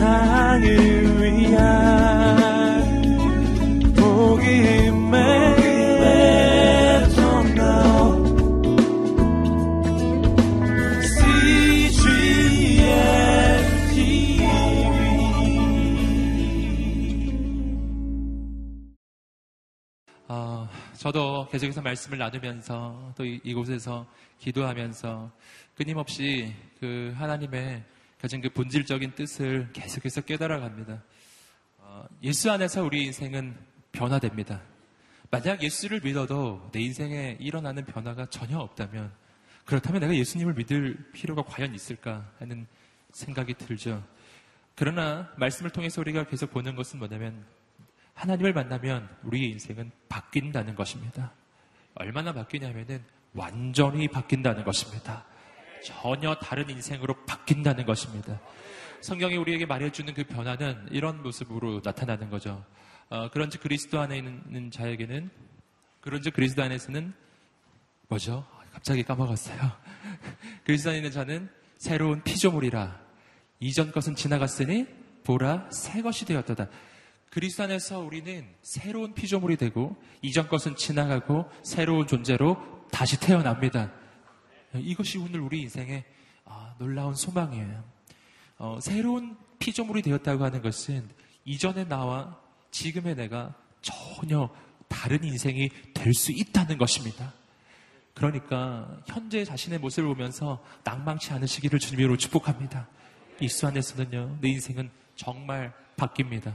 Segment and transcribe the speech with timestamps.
[0.00, 0.64] 세상을
[1.20, 1.60] 위한
[3.94, 5.20] 복음의
[20.96, 24.06] 저도 계속해서 말씀을 나누면서 또 이곳에서
[24.38, 25.30] 기도하면서
[25.74, 27.82] 끊임없이 그 하나님의
[28.20, 31.02] 가진 그 본질적인 뜻을 계속해서 깨달아갑니다.
[31.78, 33.56] 어, 예수 안에서 우리 인생은
[33.92, 34.60] 변화됩니다.
[35.30, 39.10] 만약 예수를 믿어도 내 인생에 일어나는 변화가 전혀 없다면
[39.64, 42.66] 그렇다면 내가 예수님을 믿을 필요가 과연 있을까 하는
[43.12, 44.04] 생각이 들죠.
[44.74, 47.46] 그러나 말씀을 통해서 우리가 계속 보는 것은 뭐냐면
[48.14, 51.32] 하나님을 만나면 우리의 인생은 바뀐다는 것입니다.
[51.94, 55.24] 얼마나 바뀌냐면은 완전히 바뀐다는 것입니다.
[55.84, 58.40] 전혀 다른 인생으로 바뀐다는 것입니다.
[59.00, 62.64] 성경이 우리에게 말해주는 그 변화는 이런 모습으로 나타나는 거죠.
[63.08, 65.30] 어, 그런지 그리스도 안에 있는 자에게는
[66.00, 67.12] 그런지 그리스도 안에서는
[68.08, 68.46] 뭐죠?
[68.72, 69.58] 갑자기 까먹었어요.
[70.64, 73.00] 그리스도 안에 있는 자는 새로운 피조물이라
[73.60, 74.86] 이전 것은 지나갔으니
[75.24, 76.68] 보라 새 것이 되었다
[77.30, 83.92] 그리스도 안에서 우리는 새로운 피조물이 되고 이전 것은 지나가고 새로운 존재로 다시 태어납니다.
[84.74, 86.04] 이것이 오늘 우리 인생의
[86.44, 87.84] 아, 놀라운 소망이에요.
[88.58, 91.08] 어, 새로운 피조물이 되었다고 하는 것은
[91.44, 92.38] 이전의 나와
[92.70, 94.48] 지금의 내가 전혀
[94.88, 97.32] 다른 인생이 될 수 있다는 것입니다.
[98.14, 102.88] 그러니까 현재 자신의 모습을 보면서 낭망치 않으시기를 주님으로 축복합니다.
[103.40, 106.54] 이수 안에서는요, 내 인생은 정말 바뀝니다.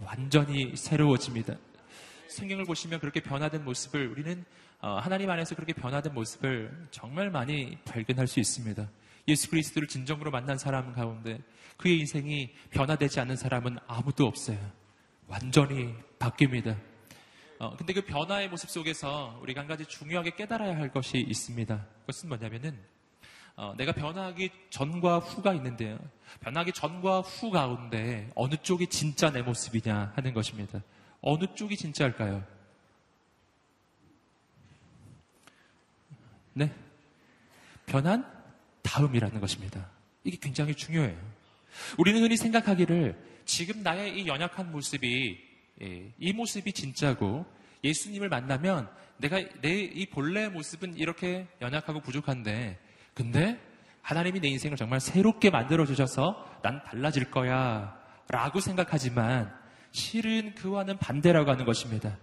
[0.00, 1.56] 완전히 새로워집니다.
[2.28, 8.26] 성경을 보시면 그렇게 변화된 모습을 우리는 어, 하나님 안에서 그렇게 변화된 모습을 정말 많이 발견할
[8.26, 8.88] 수 있습니다.
[9.28, 11.38] 예수 그리스도를 진정으로 만난 사람 가운데
[11.76, 14.58] 그의 인생이 변화되지 않는 사람은 아무도 없어요.
[15.26, 16.76] 완전히 바뀝니다.
[17.58, 21.86] 어, 근데 그 변화의 모습 속에서 우리가 한 가지 중요하게 깨달아야 할 것이 있습니다.
[22.00, 22.78] 그것은 뭐냐면은
[23.56, 25.98] 어, 내가 변화하기 전과 후가 있는데요.
[26.40, 30.80] 변화하기 전과 후 가운데 어느 쪽이 진짜 내 모습이냐 하는 것입니다.
[31.20, 32.42] 어느 쪽이 진짜일까요?
[36.52, 36.72] 네.
[37.86, 38.24] 변한
[38.82, 39.88] 다음이라는 것입니다.
[40.24, 41.18] 이게 굉장히 중요해요.
[41.98, 45.38] 우리는 흔히 생각하기를 지금 나의 이 연약한 모습이
[45.82, 47.46] 예, 이 모습이 진짜고
[47.82, 48.88] 예수님을 만나면
[49.18, 52.78] 내가 내 이 본래 모습은 이렇게 연약하고 부족한데
[53.14, 53.58] 근데
[54.02, 59.52] 하나님이 내 인생을 정말 새롭게 만들어 주셔서 난 달라질 거야 라고 생각하지만
[59.92, 62.16] 실은 그와는 반대라고 하는 것입니다.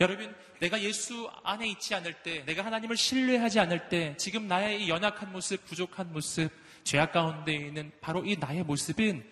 [0.00, 4.88] 여러분, 내가 예수 안에 있지 않을 때, 내가 하나님을 신뢰하지 않을 때, 지금 나의 이
[4.88, 6.50] 연약한 모습, 부족한 모습,
[6.84, 9.22] 죄악 가운데 있는 바로 이 나의 모습은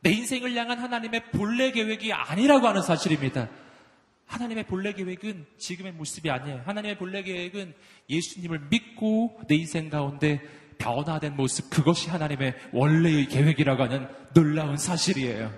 [0.00, 3.48] 내 인생을 향한 하나님의 본래 계획이 아니라고 하는 사실입니다.
[4.26, 6.62] 하나님의 본래 계획은 지금의 모습이 아니에요.
[6.64, 7.74] 하나님의 본래 계획은
[8.08, 10.40] 예수님을 믿고 내 인생 가운데
[10.78, 15.52] 변화된 모습, 그것이 하나님의 원래의 계획이라고 하는 놀라운 사실이에요.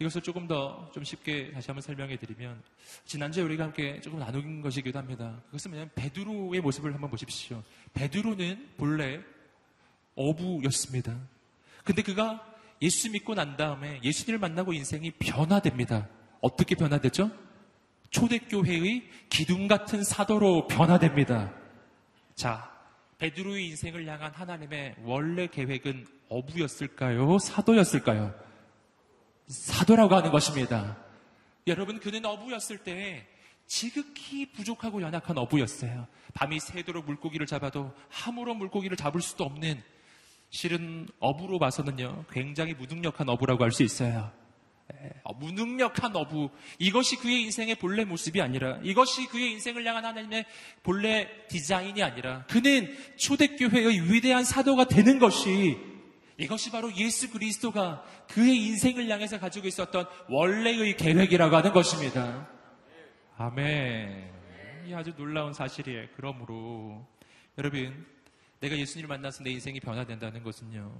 [0.00, 2.62] 이것을 조금 더 좀 쉽게 다시 한번 설명해 드리면,
[3.04, 5.40] 지난주에 우리가 함께 조금 나눈 것이기도 합니다.
[5.46, 7.62] 그것은 뭐냐면, 베드로의 모습을 한번 보십시오.
[7.94, 9.20] 베드로는 본래
[10.16, 11.16] 어부였습니다.
[11.84, 12.44] 근데 그가
[12.82, 16.08] 예수 믿고 난 다음에 예수님을 만나고 인생이 변화됩니다.
[16.40, 17.30] 어떻게 변화되죠?
[18.10, 21.52] 초대교회의 기둥 같은 사도로 변화됩니다.
[22.34, 22.70] 자,
[23.18, 27.38] 베드로의 인생을 향한 하나님의 원래 계획은 어부였을까요?
[27.38, 28.34] 사도였을까요?
[29.46, 30.96] 사도라고 하는 것입니다.
[31.66, 33.26] 여러분, 그는 어부였을 때
[33.66, 36.06] 지극히 부족하고 연약한 어부였어요.
[36.34, 39.82] 밤이 새도록 물고기를 잡아도 함으로 물고기를 잡을 수도 없는
[40.50, 44.30] 실은 어부로 봐서는요, 굉장히 무능력한 어부라고 할 수 있어요.
[45.24, 46.50] 어, 무능력한 어부.
[46.78, 50.44] 이것이 그의 인생의 본래 모습이 아니라, 이것이 그의 인생을 향한 하나님의
[50.82, 55.78] 본래 디자인이 아니라, 그는 초대교회의 위대한 사도가 되는 것이,
[56.36, 62.48] 이것이 바로 예수 그리스도가 그의 인생을 향해서 가지고 있었던 원래의 계획이라고 하는 것입니다.
[63.36, 64.32] 아멘.
[64.86, 66.08] 이 아주 놀라운 사실이에요.
[66.16, 67.06] 그러므로,
[67.56, 68.06] 여러분,
[68.60, 70.92] 내가 예수님을 만나서 내 인생이 변화된다는 것은요,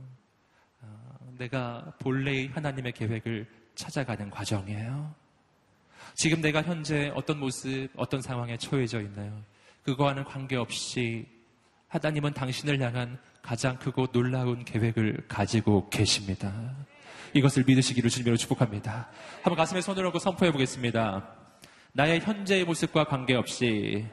[0.83, 5.15] 아, 내가 본래의 하나님의 계획을 찾아가는 과정이에요.
[6.15, 9.43] 지금 내가 현재 어떤 모습, 어떤 상황에 처해져 있나요?
[9.83, 11.27] 그거와는 관계없이
[11.89, 16.53] 하나님은 당신을 향한 가장 크고 놀라운 계획을 가지고 계십니다.
[17.35, 19.09] 이것을 믿으시기를 주님으로 축복합니다.
[19.43, 21.29] 한번 가슴에 손을 얹고 선포해 보겠습니다.
[21.93, 24.05] 나의 현재의 모습과 관계없이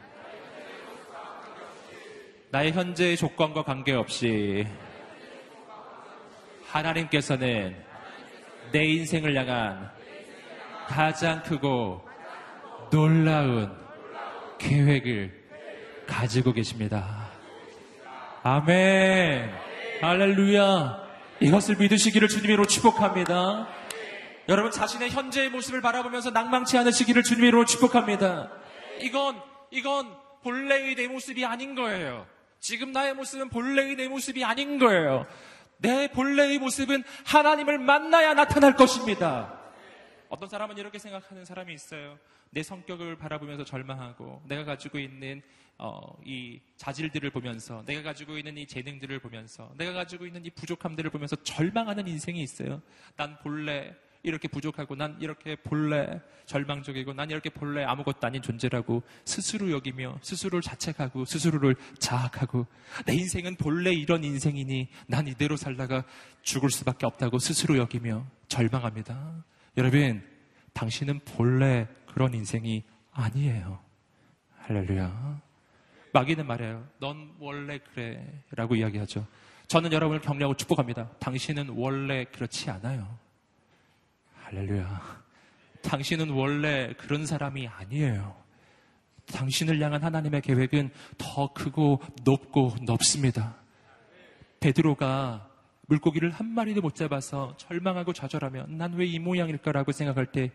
[2.52, 4.66] 나의 현재의 조건과 관계없이
[6.68, 7.76] 하나님께서는
[8.72, 9.90] 내 인생을 향한
[10.88, 12.08] 가장 크고
[12.92, 13.74] 놀라운
[14.58, 15.42] 계획을
[16.06, 17.21] 가지고 계십니다.
[18.44, 19.52] 아멘.
[20.02, 21.02] 할렐루야.
[21.42, 23.68] 이것을 믿으시기를 주님으로 축복합니다.
[24.50, 28.52] 여러분 자신의 현재의 모습을 바라보면서 낭망치 않으시기를 주님으로 축복합니다.
[29.00, 29.40] 이건
[29.70, 30.12] 이건
[30.42, 32.26] 본래의 내 모습이 아닌 거예요.
[32.60, 35.28] 지금 나의 모습은 본래의 내 모습이 아닌 거예요.
[35.78, 39.54] 내 본래의 모습은 하나님을 만나야 나타날 것입니다.
[40.30, 42.18] 어떤 사람은 이렇게 생각하는 사람이 있어요.
[42.50, 45.44] 내 성격을 바라보면서 절망하고 내가 가지고 있는
[45.84, 51.10] 어, 이 자질들을 보면서 내가 가지고 있는 이 재능들을 보면서 내가 가지고 있는 이 부족함들을
[51.10, 52.84] 보면서 절망하는 인생이 있어요.
[53.16, 59.72] 난 본래 이렇게 부족하고 난 이렇게 본래 절망적이고 난 이렇게 본래 아무것도 아닌 존재라고 스스로
[59.72, 62.68] 여기며 스스로를 자책하고 스스로를 자학하고
[63.08, 66.04] 내 인생은 본래 이런 인생이니 난 이대로 살다가
[66.44, 69.44] 죽을 수밖에 없다고 스스로 여기며 절망합니다.
[69.78, 70.24] 여러분,
[70.74, 73.80] 당신은 본래 그런 인생이 아니에요.
[74.60, 75.51] 할렐루야.
[76.14, 76.88] 마귀는 말해요.
[77.00, 78.26] 넌 원래 그래.
[78.52, 79.26] 라고 이야기하죠.
[79.68, 81.10] 저는 여러분을 격려하고 축복합니다.
[81.20, 83.18] 당신은 원래 그렇지 않아요.
[84.44, 85.22] 할렐루야.
[85.84, 88.36] 당신은 원래 그런 사람이 아니에요.
[89.34, 93.56] 당신을 향한 하나님의 계획은 더 크고 높고 넓습니다.
[94.60, 95.48] 베드로가
[95.88, 100.52] 물고기를 한 마리도 못 잡아서 절망하고 좌절하며 난 왜 이 모양일까라고 생각할 때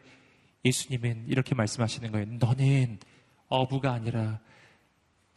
[0.64, 2.26] 예수님은 이렇게 말씀하시는 거예요.
[2.38, 2.99] 너는
[3.49, 4.41] 어부가 아니라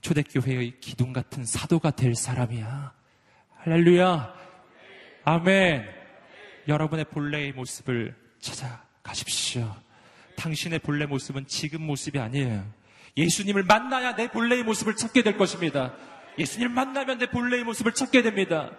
[0.02, 2.94] 초대교회의 기둥 같은 사도가 될 사람이야.
[3.58, 4.34] 할렐루야.
[5.26, 5.90] 아멘.
[6.68, 9.76] 여러분의 본래의 모습을 찾아가십시오.
[10.38, 12.66] 당신의 본래 모습은 지금 모습이 아니에요.
[13.18, 15.94] 예수님을 만나야 내 본래의 모습을 찾게 될 것입니다.
[16.38, 18.72] 예수님을 만나면 내 본래의 모습을 찾게 됩니다.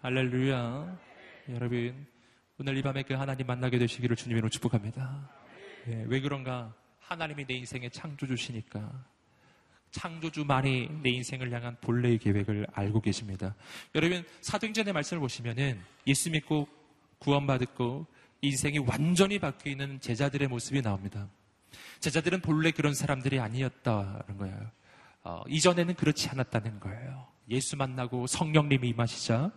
[0.00, 0.98] 할렐루야.
[1.50, 2.06] 여러분,
[2.58, 5.28] 오늘 이 밤에 그 하나님 만나게 되시기를 주님으로 축복합니다.
[5.88, 6.74] 예, 왜 그런가?
[7.00, 9.04] 하나님이 내 인생의 창조주시니까.
[9.92, 13.54] 창조주만이 내 인생을 향한 본래의 계획을 알고 계십니다.
[13.94, 16.66] 여러분, 사도행전의 말씀을 보시면은 예수 믿고
[17.18, 18.06] 구원받고
[18.40, 21.28] 인생이 완전히 바뀌는 제자들의 모습이 나옵니다.
[22.00, 24.70] 제자들은 본래 그런 사람들이 아니었다는 거예요.
[25.22, 27.28] 어, 이전에는 그렇지 않았다는 거예요.
[27.48, 29.52] 예수 만나고 성령님이 임하시자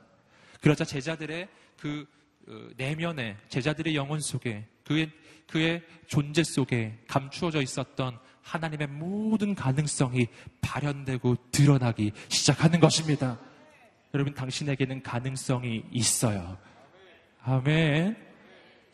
[0.61, 1.47] 그러자 제자들의
[1.79, 2.05] 그
[2.47, 5.11] 어, 내면에 제자들의 영혼 속에 그의
[5.47, 10.27] 그의 존재 속에 감추어져 있었던 하나님의 모든 가능성이
[10.61, 13.39] 발현되고 드러나기 시작하는 것입니다.
[14.13, 16.57] 여러분 당신에게는 가능성이 있어요.
[17.43, 18.15] 아멘.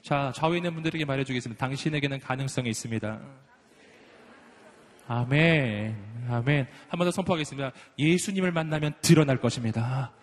[0.01, 1.59] 자, 좌우에 있는 분들에게 말해주겠습니다.
[1.59, 3.19] 당신에게는 가능성이 있습니다.
[5.07, 5.95] 아멘.
[6.29, 6.67] 아멘.
[6.87, 7.71] 한 번 더 선포하겠습니다.
[7.99, 10.13] 예수님을 만나면 드러날 것입니다.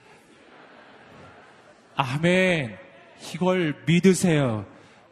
[1.95, 2.79] 아멘.
[3.35, 4.67] 이걸 믿으세요.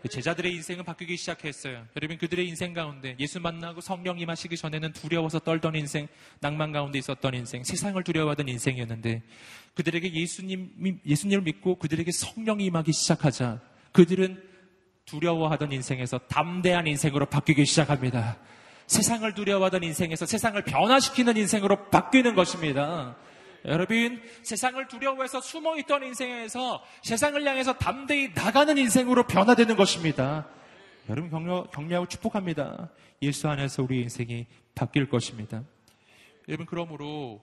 [0.09, 1.85] 제자들의 인생은 바뀌기 시작했어요.
[1.97, 6.07] 여러분 그들의 인생 가운데 예수 만나고 성령 임하시기 전에는 두려워서 떨던 인생,
[6.41, 9.23] 낭만 가운데 있었던 인생, 세상을 두려워하던 인생이었는데
[9.75, 13.61] 그들에게 예수님 예수님을 믿고 그들에게 성령이 임하기 시작하자
[13.93, 14.43] 그들은
[15.07, 18.39] 두려워하던 인생에서 담대한 인생으로 바뀌기 시작합니다.
[18.87, 23.17] 세상을 두려워하던 인생에서 세상을 변화시키는 인생으로 바뀌는 것입니다.
[23.67, 30.47] 여러분, 세상을 두려워해서 숨어 있던 인생에서 세상을 향해서 담대히 나가는 인생으로 변화되는 것입니다.
[31.09, 32.90] 여러분 격려, 격려하고 축복합니다.
[33.23, 35.64] 예수 안에서 우리 인생이 바뀔 것입니다.
[36.49, 37.43] 여러분, 그러므로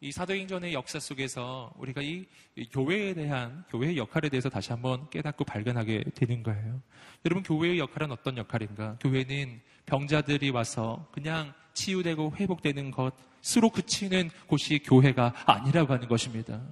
[0.00, 2.26] 이 사도행전의 역사 속에서 우리가 이
[2.72, 6.82] 교회에 대한 교회의 역할에 대해서 다시 한번 깨닫고 발견하게 되는 거예요.
[7.24, 8.98] 여러분 교회의 역할은 어떤 역할인가?
[9.00, 13.14] 교회는 병자들이 와서 그냥 치유되고 회복되는 것
[13.56, 16.62] 으로 그치는 곳이 교회가 아니라고 하는 것입니다.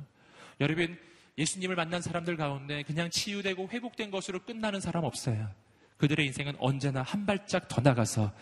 [0.60, 0.98] 여러분
[1.38, 5.50] 예수님을 만난 사람들 가운데 그냥 치유되고 회복된 것으로 끝나는 사람 없어요.
[5.98, 8.32] 그들의 인생은 언제나 한 발짝 더 나가서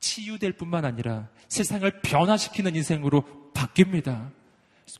[0.00, 4.30] 치유될 뿐만 아니라 세상을 변화시키는 인생으로 바뀝니다.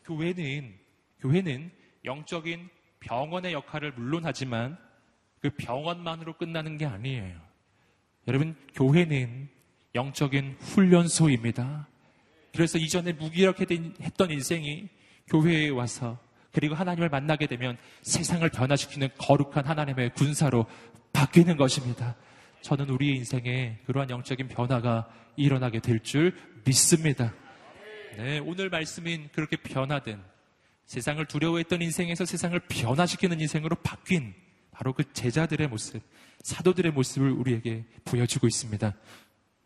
[0.04, 0.74] 교회는,
[1.20, 1.70] 교회는
[2.04, 2.68] 영적인
[3.00, 4.76] 병원의 역할을 물론 하지만
[5.40, 7.40] 그 병원만으로 끝나는 게 아니에요.
[8.26, 9.48] 여러분, 교회는
[9.94, 11.88] 영적인 훈련소입니다.
[12.52, 13.66] 그래서 이전에 무기력해
[14.00, 14.88] 했던 인생이
[15.28, 16.18] 교회에 와서
[16.52, 20.66] 그리고 하나님을 만나게 되면 세상을 변화시키는 거룩한 하나님의 군사로
[21.12, 22.16] 바뀌는 것입니다.
[22.62, 27.32] 저는 우리의 인생에 그러한 영적인 변화가 일어나게 될 줄 믿습니다.
[28.16, 30.20] 네, 오늘 말씀인 그렇게 변화된
[30.86, 34.34] 세상을 두려워했던 인생에서 세상을 변화시키는 인생으로 바뀐
[34.72, 36.02] 바로 그 제자들의 모습,
[36.42, 38.94] 사도들의 모습을 우리에게 보여주고 있습니다.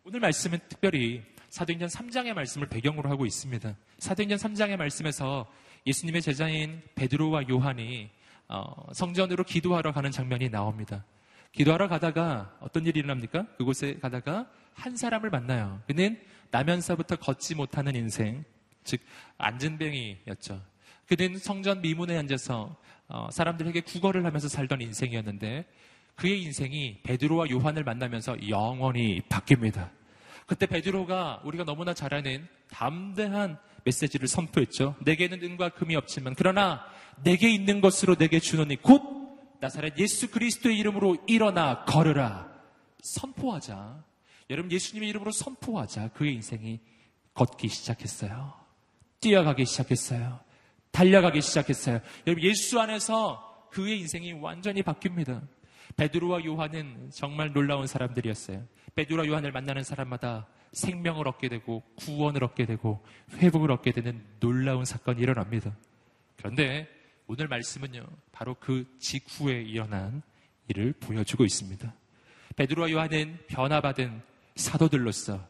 [0.04, 3.76] 오늘 말씀은 특별히 사도행전 3장의 말씀을 배경으로 하고 있습니다.
[3.98, 5.46] 사도행전 3장의 말씀에서
[5.86, 8.08] 예수님의 제자인 베드로와 요한이
[8.48, 11.04] 어, 성전으로 기도하러 가는 장면이 나옵니다.
[11.52, 13.48] 기도하러 가다가 어떤 일이 일어납니까?
[13.58, 15.82] 그곳에 가다가 한 사람을 만나요.
[15.86, 16.18] 그는
[16.50, 18.44] 나면서부터 걷지 못하는 인생,
[18.82, 19.02] 즉
[19.36, 20.58] 안전뱅이였죠.
[21.06, 22.74] 그는 성전 미문에 앉아서
[23.08, 25.66] 어, 사람들에게 구걸을 하면서 살던 인생이었는데
[26.16, 29.90] 그의 인생이 베드로와 요한을 만나면서 영원히 바뀝니다.
[30.46, 34.96] 그때 베드로가 우리가 너무나 잘 아는 담대한 메시지를 선포했죠.
[35.04, 36.84] 내게는 은과 금이 없지만 그러나
[37.22, 39.02] 내게 있는 것으로 내게 주노니 곧
[39.60, 42.52] 나사렛 예수 그리스도의 이름으로 일어나 걸으라.
[43.02, 44.04] 선포하자.
[44.50, 46.08] 여러분 예수님의 이름으로 선포하자.
[46.08, 46.80] 그의 인생이
[47.34, 48.54] 걷기 시작했어요.
[49.20, 50.40] 뛰어가기 시작했어요.
[50.90, 52.00] 달려가기 시작했어요.
[52.26, 55.40] 여러분 예수 안에서 그의 인생이 완전히 바뀝니다.
[55.96, 58.66] 베드로와 요한은 정말 놀라운 사람들이었어요.
[58.94, 65.20] 베드로와 요한을 만나는 사람마다 생명을 얻게 되고 구원을 얻게 되고 회복을 얻게 되는 놀라운 사건이
[65.20, 65.76] 일어납니다.
[66.36, 66.88] 그런데
[67.26, 70.22] 오늘 말씀은요, 바로 그 직후에 일어난
[70.68, 71.92] 일을 보여주고 있습니다.
[72.56, 74.22] 베드로와 요한은 변화받은
[74.56, 75.46] 사도들로서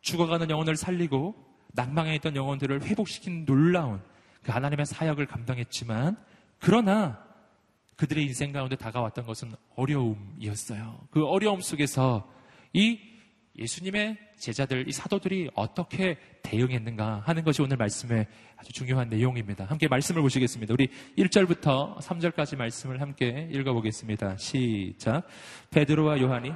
[0.00, 1.34] 죽어가는 영혼을 살리고
[1.72, 4.02] 낭망해 있던 영혼들을 회복시킨 놀라운
[4.42, 6.16] 그 하나님의 사역을 감당했지만
[6.58, 7.24] 그러나
[8.02, 11.06] 그들의 인생 가운데 다가왔던 것은 어려움이었어요.
[11.12, 12.28] 그 어려움 속에서
[12.72, 12.98] 이
[13.56, 19.66] 예수님의 제자들, 이 사도들이 어떻게 대응했는가 하는 것이 오늘 말씀의 아주 중요한 내용입니다.
[19.66, 20.74] 함께 말씀을 보시겠습니다.
[20.74, 24.36] 우리 1절부터 3절까지 말씀을 함께 읽어보겠습니다.
[24.36, 25.24] 시작.
[25.70, 26.50] 베드로와 요한이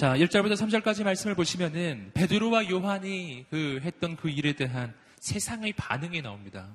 [0.00, 6.70] 자, 1절부터 3절까지 말씀을 보시면은 베드로와 요한이 그 했던 그 일에 대한 세상의 반응이 나옵니다.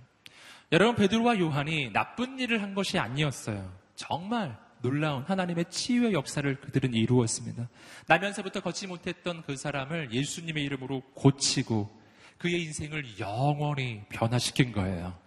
[0.72, 3.74] 여러분 베드로와 요한이 나쁜 일을 한 것이 아니었어요.
[3.96, 7.68] 정말 놀라운 하나님의 치유의 역사를 그들은 이루었습니다.
[8.06, 12.00] 나면서부터 걷지 못했던 그 사람을 예수님의 이름으로 고치고
[12.38, 15.18] 그의 인생을 영원히 변화시킨 거예요.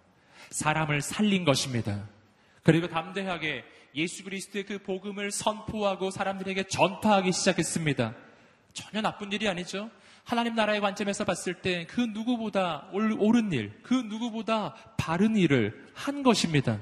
[0.51, 2.07] 사람을 살린 것입니다.
[2.63, 3.65] 그리고 담대하게
[3.95, 8.15] 예수 그리스도의 그 복음을 선포하고 사람들에게 전파하기 시작했습니다.
[8.73, 9.89] 전혀 나쁜 일이 아니죠.
[10.23, 16.79] 하나님 나라의 관점에서 봤을 때 그 누구보다 옳은 일, 그 누구보다 바른 일을 한 것입니다.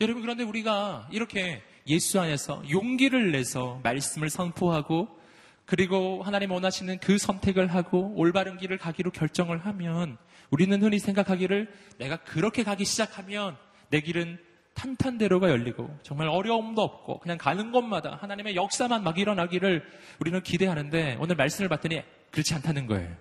[0.00, 5.20] 여러분, 그런데 우리가 이렇게 예수 안에서 용기를 내서 말씀을 선포하고
[5.64, 10.18] 그리고 하나님 원하시는 그 선택을 하고 올바른 길을 가기로 결정을 하면
[10.50, 13.56] 우리는 흔히 생각하기를 내가 그렇게 가기 시작하면
[13.90, 14.38] 내 길은
[14.74, 19.84] 탄탄대로가 열리고 정말 어려움도 없고 그냥 가는 곳마다 하나님의 역사만 막 일어나기를
[20.18, 23.14] 우리는 기대하는데 오늘 말씀을 봤더니 그렇지 않다는 거예요.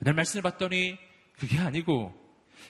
[0.00, 0.96] 오늘 말씀을 봤더니
[1.38, 2.14] 그게 아니고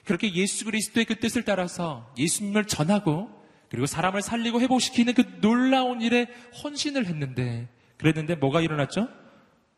[0.05, 3.29] 그렇게 예수 그리스도의 그 뜻을 따라서 예수님을 전하고
[3.69, 6.27] 그리고 사람을 살리고 회복시키는 그 놀라운 일에
[6.63, 9.07] 헌신을 했는데 그랬는데 뭐가 일어났죠?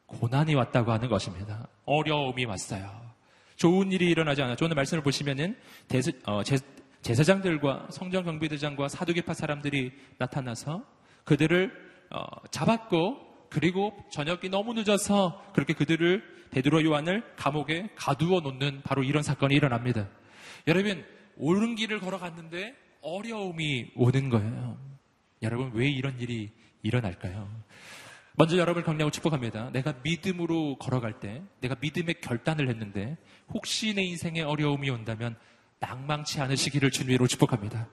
[0.06, 1.68] 고난이 왔다고 하는 것입니다.
[1.86, 3.02] 어려움이 왔어요.
[3.56, 4.66] 좋은 일이 일어나지 않았죠.
[4.66, 5.56] 오늘 말씀을 보시면은
[5.88, 6.58] 대세, 어, 제,
[7.02, 10.86] 제사장들과 성전 경비대장과 사두개파 사람들이 나타나서
[11.24, 11.72] 그들을
[12.12, 19.24] 어, 잡았고 그리고 저녁이 너무 늦어서 그렇게 그들을 베드로 요한을 감옥에 가두어 놓는 바로 이런
[19.24, 20.10] 사건이 일어납니다.
[20.68, 21.04] 여러분
[21.38, 24.78] 옳은 길을 걸어갔는데 어려움이 오는 거예요.
[25.42, 26.52] 여러분 왜 이런 일이
[26.84, 27.50] 일어날까요?
[28.34, 29.72] 먼저 여러분을 격려하고 축복합니다.
[29.72, 33.18] 내가 믿음으로 걸어갈 때, 내가 믿음의 결단을 했는데,
[33.50, 35.36] 혹시 내 인생에 어려움이 온다면
[35.82, 37.88] 낭망치 않으시기를 주님으로 축복합니다.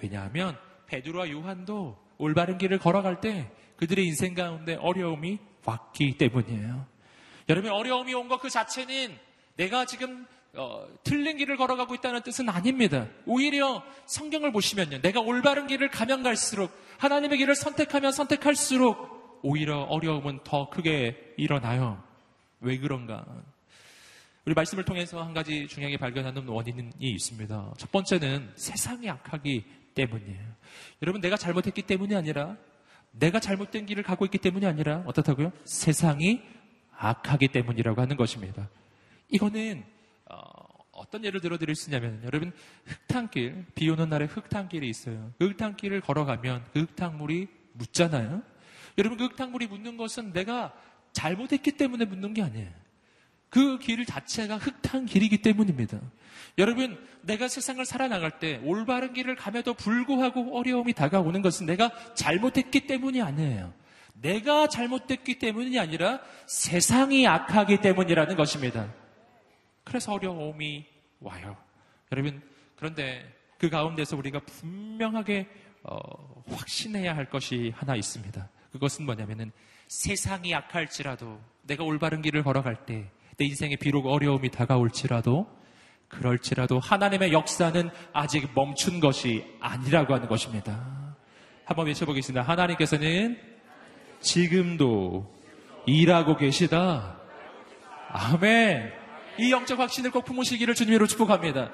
[0.00, 0.56] 왜냐하면
[0.86, 6.86] 베드로와 요한도 올바른 길을 걸어갈 때 그들의 인생 가운데 어려움이 왔기 때문이에요.
[7.48, 9.16] 여러분 어려움이 온 것 그 자체는
[9.56, 13.06] 내가 지금 어, 틀린 길을 걸어가고 있다는 뜻은 아닙니다.
[13.26, 15.00] 오히려 성경을 보시면요.
[15.00, 22.02] 내가 올바른 길을 가면 갈수록 하나님의 길을 선택하면 선택할수록 오히려 어려움은 더 크게 일어나요.
[22.60, 23.24] 왜 그런가?
[24.44, 27.74] 우리 말씀을 통해서 한 가지 중요하게 발견하는 원인이 있습니다.
[27.78, 30.40] 첫 번째는 세상이 악하기 때문이에요.
[31.02, 32.56] 여러분, 내가 잘못했기 때문이 아니라,
[33.12, 35.52] 내가 잘못된 길을 가고 있기 때문이 아니라, 어떻다고요?
[35.64, 36.42] 세상이
[36.90, 38.68] 악하기 때문이라고 하는 것입니다.
[39.28, 39.84] 이거는,
[40.28, 42.52] 어, 떤 예를 들어 드릴 수 있냐면, 여러분,
[42.84, 45.32] 흙탕길, 비 오는 날에 흙탕길이 있어요.
[45.38, 48.42] 그 흙탕길을 걸어가면 그 흙탕물이 묻잖아요?
[48.98, 50.74] 여러분, 그 흙탕물이 묻는 것은 내가
[51.12, 52.81] 잘못했기 때문에 묻는 게 아니에요.
[53.52, 56.00] 그 길 자체가 흙탕 길이기 때문입니다.
[56.56, 63.20] 여러분, 내가 세상을 살아나갈 때 올바른 길을 감에도 불구하고 어려움이 다가오는 것은 내가 잘못했기 때문이
[63.20, 63.74] 아니에요.
[64.14, 68.90] 내가 잘못됐기 때문이 아니라 세상이 악하기 때문이라는 것입니다.
[69.84, 70.86] 그래서 어려움이
[71.20, 71.54] 와요.
[72.10, 72.40] 여러분,
[72.76, 75.46] 그런데 그 가운데서 우리가 분명하게
[75.82, 75.98] 어,
[76.48, 78.48] 확신해야 할 것이 하나 있습니다.
[78.72, 79.52] 그것은 뭐냐면은
[79.88, 85.46] 세상이 악할지라도 내가 올바른 길을 걸어갈 때 내 인생에 비록 어려움이 다가올지라도
[86.08, 91.16] 그럴지라도 하나님의 역사는 아직 멈춘 것이 아니라고 하는 것입니다.
[91.64, 92.42] 한번 외쳐보겠습니다.
[92.42, 93.38] 하나님께서는
[94.20, 95.32] 지금도
[95.86, 97.18] 일하고 계시다.
[98.10, 98.92] 아멘.
[99.38, 101.72] 이 영적 확신을 꼭 품으시기를 주님으로 축복합니다.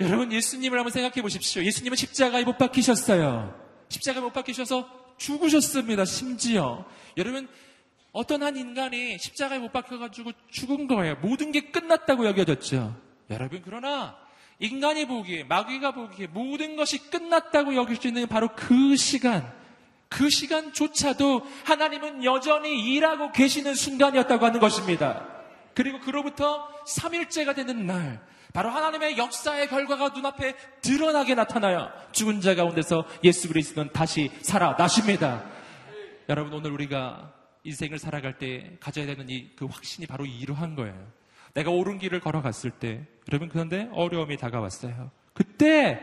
[0.00, 1.64] 여러분 예수님을 한번 생각해 보십시오.
[1.64, 3.54] 예수님은 십자가에 못 박히셨어요.
[3.88, 6.04] 십자가에 못 박히셔서 죽으셨습니다.
[6.04, 6.84] 심지어
[7.16, 7.48] 여러분
[8.16, 11.16] 어떤 한 인간이 십자가에 못 박혀가지고 죽은 거예요.
[11.20, 12.96] 모든 게 끝났다고 여겨졌죠.
[13.28, 14.16] 여러분 그러나
[14.58, 19.52] 인간이 보기에 마귀가 보기에 모든 것이 끝났다고 여길 수 있는 바로 그 시간
[20.08, 25.28] 그 시간조차도 하나님은 여전히 일하고 계시는 순간이었다고 하는 것입니다.
[25.74, 31.90] 그리고 그로부터 3일째가 되는 날 바로 하나님의 역사의 결과가 눈앞에 드러나게 나타나요.
[32.12, 35.44] 죽은 자 가운데서 예수 그리스도는 다시 살아나십니다.
[36.30, 37.35] 여러분 오늘 우리가
[37.66, 40.94] 인생을 살아갈 때 가져야 되는 이 그 확신이 바로 이러한 거예요.
[41.54, 45.10] 내가 옳은 길을 걸어갔을 때 여러분 그런데 어려움이 다가왔어요.
[45.34, 46.00] 그때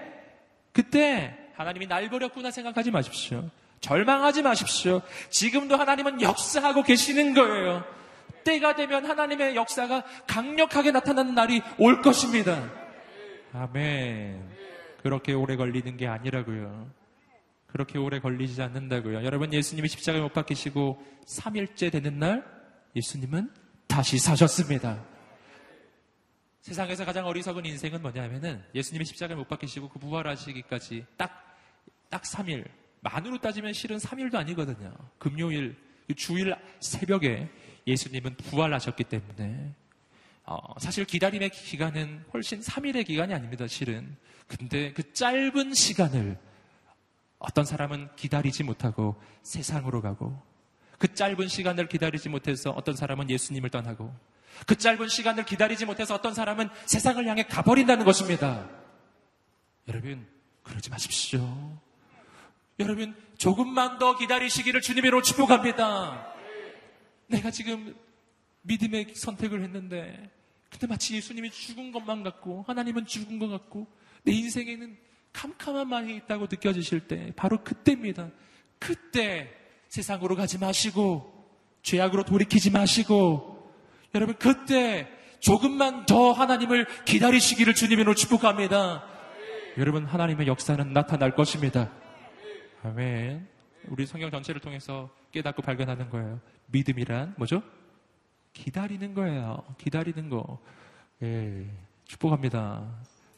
[0.72, 3.50] 그때 하나님이 날 버렸구나 생각하지 마십시오.
[3.80, 5.02] 절망하지 마십시오.
[5.30, 7.84] 지금도 하나님은 역사하고 계시는 거예요.
[8.44, 12.70] 때가 되면 하나님의 역사가 강력하게 나타나는 날이 올 것입니다.
[13.54, 14.42] 아멘.
[15.04, 16.90] 그렇게 오래 걸리는 게 아니라고요.
[17.74, 19.26] 그렇게 오래 걸리지 않는다고요.
[19.26, 22.46] 여러분 예수님이 십자가에 못 박히시고 3일째 되는 날
[22.96, 23.52] 예수님은
[23.88, 25.04] 다시 사셨습니다.
[26.62, 31.58] 세상에서 가장 어리석은 인생은 뭐냐면은 예수님이 십자가에 못 박히시고 그 부활하시기까지 딱,
[32.10, 32.64] 딱 3일.
[33.02, 34.94] 만으로 따지면 실은 3일도 아니거든요.
[35.18, 35.76] 금요일,
[36.16, 37.50] 주일 새벽에
[37.88, 39.74] 예수님은 부활하셨기 때문에
[40.46, 44.16] 어, 사실 기다림의 기간은 훨씬 3일의 기간이 아닙니다, 실은.
[44.48, 46.38] 근데 그 짧은 시간을
[47.44, 50.42] 어떤 사람은 기다리지 못하고 세상으로 가고
[50.98, 54.16] 그 짧은 시간을 기다리지 못해서 어떤 사람은 예수님을 떠나고
[54.66, 58.70] 그 짧은 시간을 기다리지 못해서 어떤 사람은 세상을 향해 가버린다는 것입니다.
[59.90, 60.26] 여러분,
[60.64, 61.78] 그러지 마십시오.
[62.80, 66.34] 여러분, 조금만 더 기다리시기를 주님으로 축복합니다.
[67.28, 67.94] 내가 지금
[68.62, 70.32] 믿음의 선택을 했는데,
[70.70, 73.88] 근데 마치 예수님이 죽은 것만 같고, 하나님은 죽은 것 같고,
[74.24, 74.98] 내 인생에는
[75.34, 78.30] 캄캄한 만이 있다고 느껴지실 때, 바로 그때입니다.
[78.80, 79.52] 그때
[79.90, 81.32] 세상으로 가지 마시고,
[81.82, 83.72] 죄악으로 돌이키지 마시고,
[84.16, 89.04] 여러분, 그때 조금만 더 하나님을 기다리시기를 주님으로 축복합니다.
[89.78, 91.92] 여러분, 하나님의 역사는 나타날 것입니다.
[92.84, 93.48] 아멘.
[93.88, 96.40] 우리 성경 전체를 통해서 깨닫고 발견하는 거예요.
[96.68, 97.64] 믿음이란 뭐죠?
[98.54, 99.64] 기다리는 거예요.
[99.78, 100.60] 기다리는 거.
[101.22, 101.66] 예,
[102.06, 102.88] 축복합니다.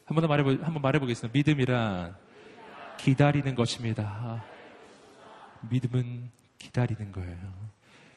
[0.06, 1.36] 한번 더 말해보, 한번 말해보겠습니다.
[1.36, 2.16] 믿음이란
[2.96, 4.44] 기다리는 것입니다.
[5.68, 7.52] 믿음은 기다리는 거예요.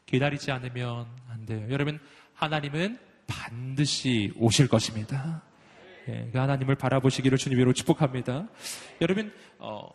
[0.06, 1.67] 기다리지 않으면 안 돼요.
[1.71, 1.99] 여러분,
[2.36, 5.41] 하나님은 반드시 오실 것입니다.
[6.08, 8.47] 예, 그 하나님을 바라보시기를 주님으로 축복합니다.
[9.02, 9.89] 여러분, 어,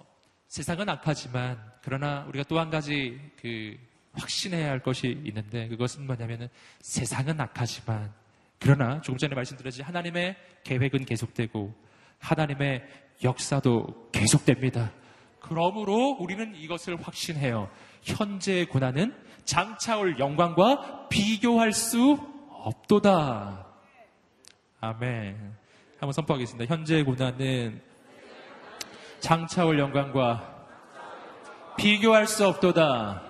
[0.48, 3.76] 세상은 악하지만 그러나 우리가 또 한 가지 그
[4.14, 6.48] 확신해야 할 것이 있는데 그것은 뭐냐면은
[6.80, 8.12] 세상은 악하지만
[8.60, 11.83] 그러나 조금 전에 말씀드렸지 하나님의 계획은 계속되고
[12.24, 12.82] 하나님의
[13.22, 14.92] 역사도 계속됩니다.
[15.40, 17.68] 그러므로 우리는 이것을 확신해요.
[18.02, 22.18] 현재의 고난은 장차 올 영광과 비교할 수
[22.50, 23.66] 없도다.
[24.80, 25.54] 아멘.
[25.98, 26.74] 한번 선포하겠습니다.
[26.74, 27.82] 현재의 고난은
[29.20, 30.66] 장차 올 영광과
[31.76, 33.22] 비교할 수 없도다.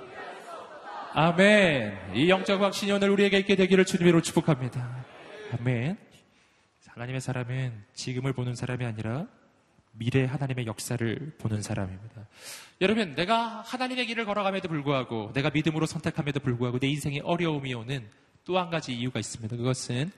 [1.14, 2.14] 아멘.
[2.14, 5.04] 이 영적 확신이 오늘 우리에게 있게 되기를 주님으로 축복합니다.
[5.59, 5.96] 아멘.
[6.94, 9.26] 하나님의 사람은 지금을 보는 사람이 아니라
[9.92, 12.28] 미래 하나님의 역사를 보는 사람입니다.
[12.80, 18.09] 여러분, 내가 하나님의 길을 걸어감에도 불구하고, 내가 믿음으로 선택함에도 불구하고, 내 인생에 어려움이 오는
[18.44, 19.57] 또 한 가지 이유가 있습니다.
[19.57, 20.12] 그것은,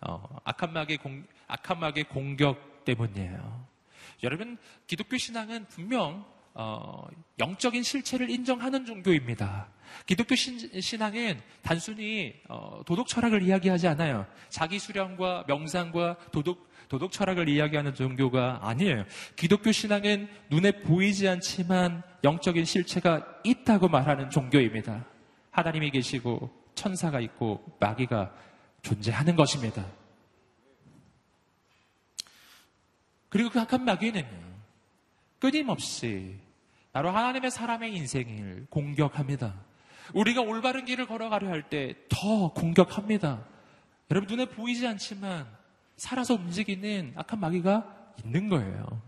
[0.00, 3.66] 어, 악한 마귀의 공, 악한 마귀의 공격 때문이에요.
[4.22, 4.56] 여러분,
[4.86, 7.06] 기독교 신앙은 분명 어,
[7.38, 9.68] 영적인 실체를 인정하는 종교입니다.
[10.06, 14.26] 기독교 신, 신앙은 단순히 어, 도덕 철학을 이야기하지 않아요.
[14.48, 19.04] 자기 수련과 명상과 도덕 도덕 철학을 이야기하는 종교가 아니에요.
[19.36, 25.04] 기독교 신앙은 눈에 보이지 않지만 영적인 실체가 있다고 말하는 종교입니다.
[25.50, 28.32] 하나님이 계시고 천사가 있고 마귀가
[28.82, 29.86] 존재하는 것입니다.
[33.28, 34.24] 그리고 그 악한 마귀는
[35.40, 36.38] 끊임없이
[36.92, 39.54] 바로 하나님의 사람의 인생을 공격합니다.
[40.12, 43.44] 우리가 올바른 길을 걸어가려 할 때 더 공격합니다.
[44.10, 45.46] 여러분 눈에 보이지 않지만
[45.96, 49.02] 살아서 움직이는 악한 마귀가 있는 거예요.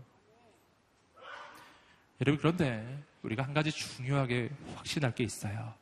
[2.21, 5.73] 여러분 그런데 우리가 한 가지 중요하게 확신할 게 있어요.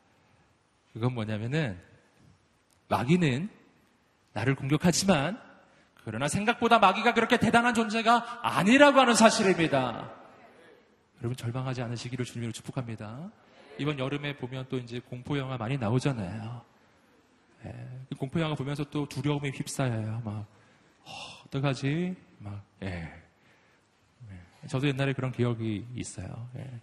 [0.93, 1.79] 그건 뭐냐면은
[2.89, 3.49] 마귀는
[4.33, 5.41] 나를 공격하지만
[6.03, 10.11] 그러나 생각보다 마귀가 그렇게 대단한 존재가 아니라고 하는 사실입니다.
[11.19, 13.31] 여러분 절망하지 않으시기를 주님으로 축복합니다.
[13.77, 16.61] 이번 여름에 보면 또 이제 공포 영화 많이 나오잖아요.
[17.65, 20.21] 예, 공포 영화 보면서 또 두려움에 휩싸여요.
[20.23, 20.45] 막
[21.03, 21.11] 어,
[21.45, 22.15] 어떡하지?
[22.39, 23.11] 막 예.
[24.31, 24.67] 예.
[24.67, 26.49] 저도 옛날에 그런 기억이 있어요.
[26.55, 26.81] 예.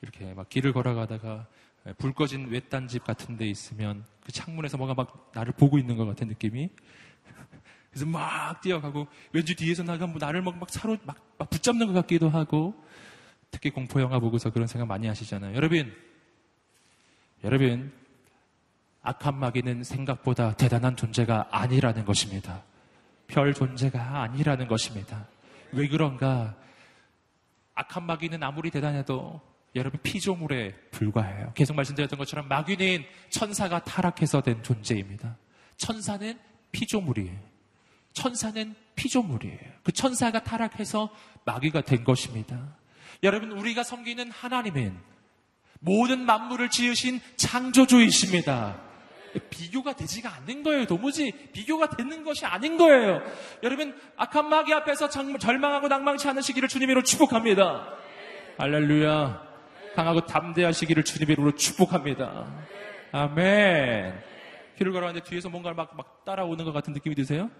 [0.00, 1.46] 이렇게 막 길을 걸어가다가
[1.86, 5.96] 예, 불 꺼진 외딴 집 같은 데 있으면 그 창문에서 뭔가 막 나를 보고 있는
[5.96, 6.70] 것 같은 느낌이
[7.90, 11.92] 그래서 막 뛰어가고 왠지 뒤에서 나가 뭐 나를 막, 막 사로 막, 막 붙잡는 것
[11.94, 12.74] 같기도 하고
[13.50, 15.56] 특히 공포 영화 보고서 그런 생각 많이 하시잖아요.
[15.56, 15.92] 여러분,
[17.44, 17.92] 여러분
[19.02, 22.62] 악한 마귀는 생각보다 대단한 존재가 아니라는 것입니다.
[23.26, 25.26] 별 존재가 아니라는 것입니다.
[25.72, 26.56] 왜 그런가?
[27.74, 29.40] 악한 마귀는 아무리 대단해도
[29.74, 31.52] 여러분 피조물에 불과해요.
[31.54, 35.36] 계속 말씀드렸던 것처럼 마귀는 천사가 타락해서 된 존재입니다.
[35.76, 36.38] 천사는
[36.72, 37.38] 피조물이에요.
[38.12, 39.58] 천사는 피조물이에요.
[39.84, 41.10] 그 천사가 타락해서
[41.44, 42.76] 마귀가 된 것입니다.
[43.22, 44.98] 여러분, 우리가 섬기는 하나님은
[45.80, 48.80] 모든 만물을 지으신 창조주이십니다.
[49.50, 50.86] 비교가 되지가 않는 거예요.
[50.86, 53.22] 도무지 비교가 되는 것이 아닌 거예요.
[53.62, 57.94] 여러분, 악한 마귀 앞에서 절망하고 낭망치 않으시기를 주님으로 축복합니다.
[58.56, 59.48] 할렐루야.
[59.94, 62.46] 강하고 담대하시기를 주님으로 축복합니다.
[63.12, 64.14] 아멘.
[64.76, 67.50] 길을 걸어가는데 뒤에서 뭔가 막, 막 따라오는 것 같은 느낌이 드세요?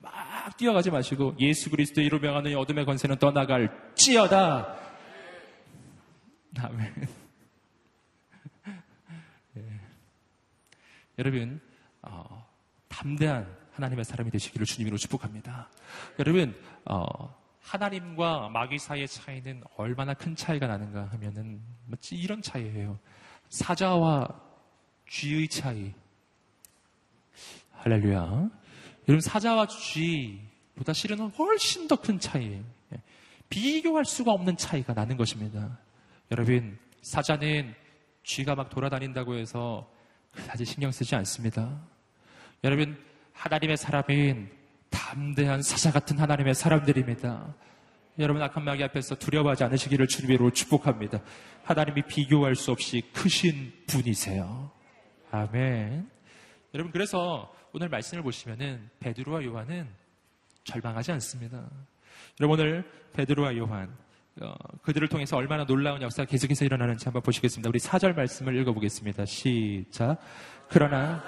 [0.00, 4.76] 막 뛰어가지 마시고 예수 그리스도 이로 명하는 어둠의 권세는 떠나갈 찌어다.
[6.60, 7.08] 아멘.
[11.18, 11.60] 여러분
[12.02, 12.46] 어,
[12.88, 15.68] 담대한 하나님의 사람이 되시기를 주님으로 축복합니다.
[16.18, 16.54] 여러분
[16.84, 17.04] 어,
[17.60, 21.60] 하나님과 마귀 사이의 차이는 얼마나 큰 차이가 나는가 하면은
[22.12, 22.98] 이런 차이예요.
[23.48, 24.28] 사자와
[25.08, 25.92] 쥐의 차이.
[27.72, 28.48] 할렐루야.
[29.08, 32.64] 여러분 사자와 쥐보다 실은 훨씬 더 큰 차이예요.
[32.94, 33.02] 예.
[33.48, 35.78] 비교할 수가 없는 차이가 나는 것입니다.
[36.30, 37.74] 여러분 사자는
[38.22, 39.90] 쥐가 막 돌아다닌다고 해서
[40.32, 41.80] 그다지 신경 쓰지 않습니다.
[42.64, 42.96] 여러분
[43.32, 44.50] 하나님의 사람은
[44.90, 47.54] 담대한 사자 같은 하나님의 사람들입니다.
[48.18, 51.20] 여러분 악한 마귀 앞에서 두려워하지 않으시기를 주님으로 축복합니다.
[51.62, 54.72] 하나님이 비교할 수 없이 크신 분이세요.
[55.30, 56.10] 아멘.
[56.74, 59.88] 여러분 그래서 오늘 말씀을 보시면은 베드로와 요한은
[60.64, 61.68] 절망하지 않습니다.
[62.40, 64.07] 여러분 오늘 베드로와 요한 어,
[64.82, 67.68] 그들을 통해서 얼마나 놀라운 역사가 계속해서 일어나는지 한번 보시겠습니다.
[67.68, 69.24] 우리 사절 말씀을 읽어보겠습니다.
[69.24, 70.18] 시작.
[70.68, 71.22] 그러나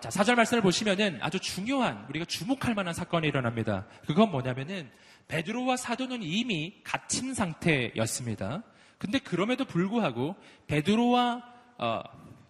[0.00, 3.86] 자, 사절 말씀을 보시면은 아주 중요한 우리가 주목할 만한 사건이 일어납니다.
[4.04, 4.90] 그건 뭐냐면은
[5.28, 8.64] 베드로와 사도는 이미 갇힌 상태였습니다.
[8.98, 10.34] 근데 그럼에도 불구하고
[10.66, 11.44] 베드로와
[11.78, 12.02] 어,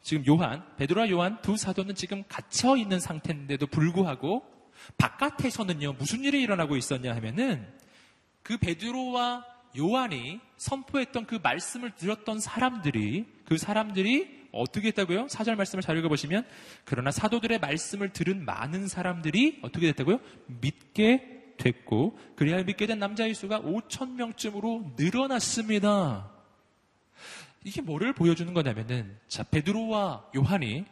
[0.02, 4.44] 지금 요한, 베드로와 요한 두 사도는 지금 갇혀 있는 상태인데도 불구하고
[4.98, 7.66] 바깥에서는요 무슨 일이 일어나고 있었냐 하면은
[8.42, 9.46] 그 베드로와
[9.78, 15.28] 요한이 선포했던 그 말씀을 들었던 사람들이 그 사람들이 어떻게 했다고요?
[15.28, 16.44] 사절 말씀을 잘 읽어보시면
[16.84, 20.20] 그러나 사도들의 말씀을 들은 많은 사람들이 어떻게 됐다고요?
[20.46, 26.31] 믿게 됐고 그래야 믿게 된 남자의 수가 5천 명쯤으로 늘어났습니다.
[27.64, 30.84] 이게 뭐를 보여주는 거냐면은 자 베드로와 요한이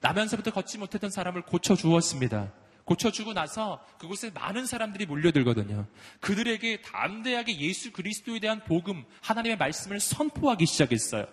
[0.00, 2.52] 나면서부터 걷지 못했던 사람을 고쳐 주었습니다.
[2.84, 5.86] 고쳐주고 나서 그곳에 많은 사람들이 몰려들거든요.
[6.20, 11.26] 그들에게 담대하게 예수 그리스도에 대한 복음, 하나님의 말씀을 선포하기 시작했어요.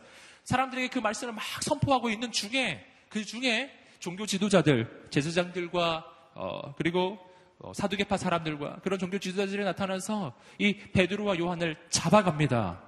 [0.43, 6.05] 사람들에게 그 말씀을 막 선포하고 있는 중에 그 중에 종교 지도자들, 제사장들과
[6.35, 7.17] 어, 그리고
[7.59, 12.83] 어, 사두개파 사람들과 그런 종교 지도자들이 나타나서 이 베드로와 요한을 잡아갑니다.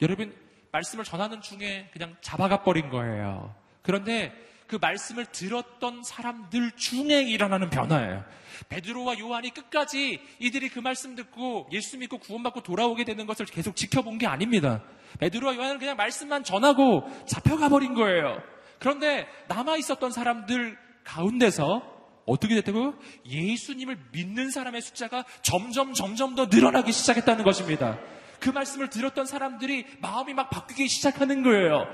[0.00, 0.34] 여러분
[0.74, 3.54] 말씀을 전하는 중에 그냥 잡아가 버린 거예요.
[3.82, 4.32] 그런데
[4.66, 8.24] 그 말씀을 들었던 사람들 중에 일어나는 변화예요.
[8.68, 14.18] 베드로와 요한이 끝까지 이들이 그 말씀 듣고 예수 믿고 구원받고 돌아오게 되는 것을 계속 지켜본
[14.18, 14.82] 게 아닙니다.
[15.20, 18.38] 베드로와 요한은 그냥 말씀만 전하고 잡혀가 버린 거예요.
[18.80, 21.82] 그런데 남아 있었던 사람들 가운데서
[22.26, 22.94] 어떻게 됐다고요?
[23.26, 27.98] 예수님을 믿는 사람의 숫자가 점점 점점 더 늘어나기 시작했다는 것입니다.
[28.44, 31.86] 그 말씀을 들었던 사람들이 마음이 막 바뀌기 시작하는 거예요.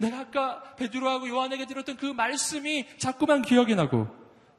[0.00, 4.08] 내가 아까 베드로하고 요한에게 들었던 그 말씀이 자꾸만 기억이 나고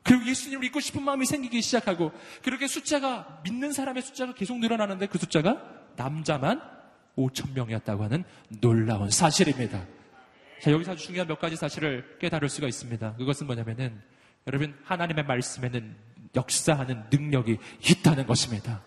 [0.04, 5.18] 그리고 예수님을 믿고 싶은 마음이 생기기 시작하고 그렇게 숫자가 믿는 사람의 숫자가 계속 늘어나는데 그
[5.18, 5.62] 숫자가
[5.98, 6.62] 남자만
[7.18, 8.24] 5천 명이었다고 하는
[8.62, 9.86] 놀라운 사실입니다.
[10.62, 13.16] 자, 여기서 아주 중요한 몇 가지 사실을 깨달을 수가 있습니다.
[13.18, 14.02] 그것은 뭐냐면은
[14.48, 15.94] 여러분 하나님의 말씀에는
[16.38, 18.82] 역사하는 능력이 있다는 것입니다.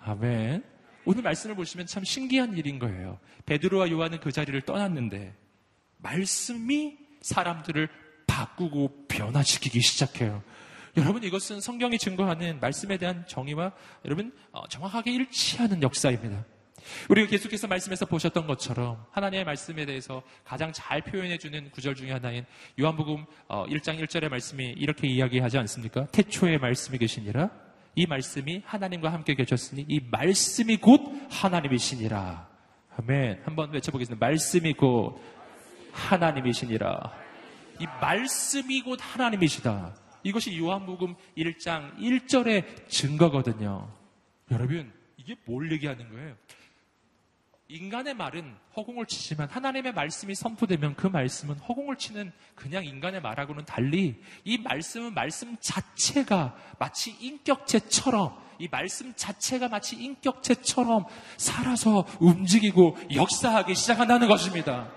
[0.00, 0.73] 아멘.
[1.04, 3.18] 오늘 말씀을 보시면 참 신기한 일인 거예요.
[3.46, 5.34] 베드로와 요한은 그 자리를 떠났는데
[5.98, 7.88] 말씀이 사람들을
[8.26, 10.42] 바꾸고 변화시키기 시작해요.
[10.96, 13.72] 여러분 이것은 성경이 증거하는 말씀에 대한 정의와
[14.04, 16.44] 여러분 어, 정확하게 일치하는 역사입니다.
[17.08, 22.44] 우리가 계속해서 말씀에서 보셨던 것처럼 하나님의 말씀에 대해서 가장 잘 표현해주는 구절 중에 하나인
[22.78, 26.06] 요한복음 1장 어, 1절의 말씀이 이렇게 이야기하지 않습니까?
[26.06, 27.63] 태초에 말씀이 계시니라
[27.94, 32.48] 이 말씀이 하나님과 함께 계셨으니 이 말씀이 곧 하나님이시니라.
[32.98, 33.42] 아멘.
[33.44, 34.24] 한번 외쳐보겠습니다.
[34.24, 35.20] 말씀이 곧
[35.92, 37.12] 하나님이시니라.
[37.80, 39.94] 이 말씀이 곧 하나님이시다.
[40.22, 43.88] 이것이 요한복음 1장 1절의 증거거든요.
[44.50, 46.34] 여러분, 이게 뭘 얘기하는 거예요?
[47.68, 54.20] 인간의 말은 허공을 치지만 하나님의 말씀이 선포되면 그 말씀은 허공을 치는 그냥 인간의 말하고는 달리
[54.44, 61.06] 이 말씀은 말씀 자체가 마치 인격체처럼 이 말씀 자체가 마치 인격체처럼
[61.38, 64.92] 살아서 움직이고 역사하기 시작한다는 것입니다.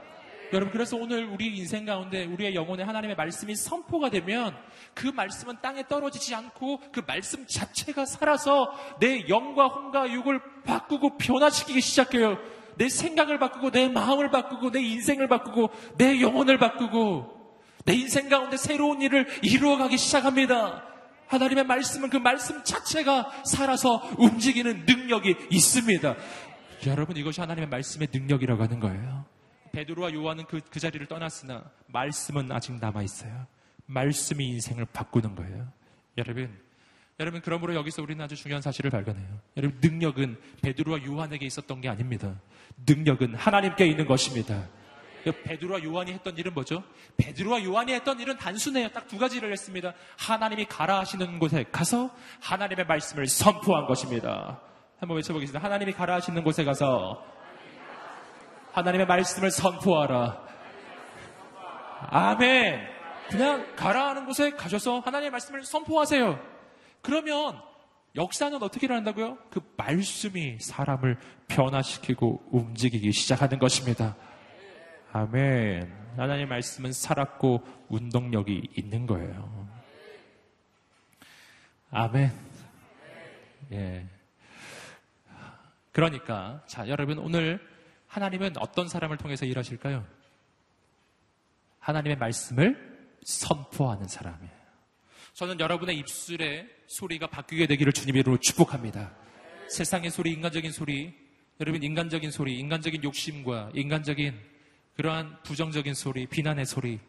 [0.53, 4.55] 여러분, 그래서 오늘 우리 인생 가운데 우리의 영혼에 하나님의 말씀이 선포가 되면
[4.93, 11.81] 그 말씀은 땅에 떨어지지 않고 그 말씀 자체가 살아서 내 영과 혼과 육을 바꾸고 변화시키기
[11.81, 12.37] 시작해요.
[12.77, 17.37] 내 생각을 바꾸고 내 마음을 바꾸고 내 인생을 바꾸고 내 영혼을 바꾸고
[17.85, 20.83] 내 인생 가운데 새로운 일을 이루어가기 시작합니다.
[21.27, 26.15] 하나님의 말씀은 그 말씀 자체가 살아서 움직이는 능력이 있습니다.
[26.85, 29.25] 여러분 이것이 하나님의 말씀의 능력이라고 하는 거예요.
[29.71, 33.47] 베드로와 요한은 그, 그 자리를 떠났으나 말씀은 아직 남아 있어요.
[33.85, 35.67] 말씀이 인생을 바꾸는 거예요.
[36.17, 36.66] 여러분
[37.19, 39.27] 여러분 그러므로 여기서 우리는 아주 중요한 사실을 발견해요.
[39.57, 42.39] 여러분 능력은 베드로와 요한에게 있었던 게 아닙니다.
[42.85, 44.63] 능력은 하나님께 있는 것입니다.
[45.43, 46.83] 베드로와 요한이 했던 일은 뭐죠?
[47.17, 48.89] 베드로와 요한이 했던 일은 단순해요.
[48.89, 49.93] 딱 두 가지를 했습니다.
[50.17, 54.61] 하나님이 가라 하시는 곳에 가서 하나님의 말씀을 선포한 것입니다.
[54.99, 55.63] 한번 외쳐보겠습니다.
[55.63, 57.25] 하나님이 가라 하시는 곳에 가서
[58.73, 60.45] 하나님의 말씀을 선포하라.
[62.09, 62.87] 아멘.
[63.29, 66.56] 그냥 가라 하는 곳에 가셔서 하나님의 말씀을 선포하세요.
[67.07, 67.57] 그러면
[68.17, 69.37] 역사는 어떻게 일어난다고요?
[69.49, 71.17] 그 말씀이 사람을
[71.47, 74.17] 변화시키고 움직이기 시작하는 것입니다.
[75.13, 75.89] 아멘.
[76.17, 79.69] 하나님의 말씀은 살았고 운동력이 있는 거예요.
[81.91, 82.29] 아멘.
[83.71, 84.05] 예.
[85.93, 87.65] 그러니까, 자, 여러분, 오늘
[88.07, 90.05] 하나님은 어떤 사람을 통해서 일하실까요?
[91.79, 94.57] 하나님의 말씀을 선포하는 사람이에요.
[95.35, 99.11] 저는 여러분의 입술에 소리가 바뀌게 되기를 주님의 이름으로 축복합니다.
[99.69, 101.13] 세상의 소리, 인간적인 소리,
[101.59, 104.33] 여러분 인간적인 소리, 인간적인 욕심과 인간적인
[104.95, 106.99] 그러한 부정적인 소리, 비난의 소리,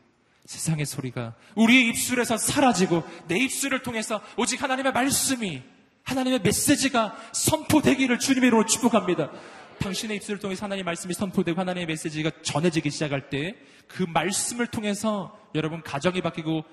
[0.45, 5.63] 세상의 소리가 우리의 입술에서 사라지고 내 입술을 통해서 오직 하나님의 말씀이
[6.03, 9.31] 하나님의 메시지가 선포되기를 주님의 이름으로 축복합니다.
[9.79, 13.55] 당신의 입술을 통해서 하나님의 말씀이 선포되고 하나님의 메시지가 전해지기 시작할 때
[13.89, 16.65] 그 말씀을 통해서 여러분 가정이 바뀌고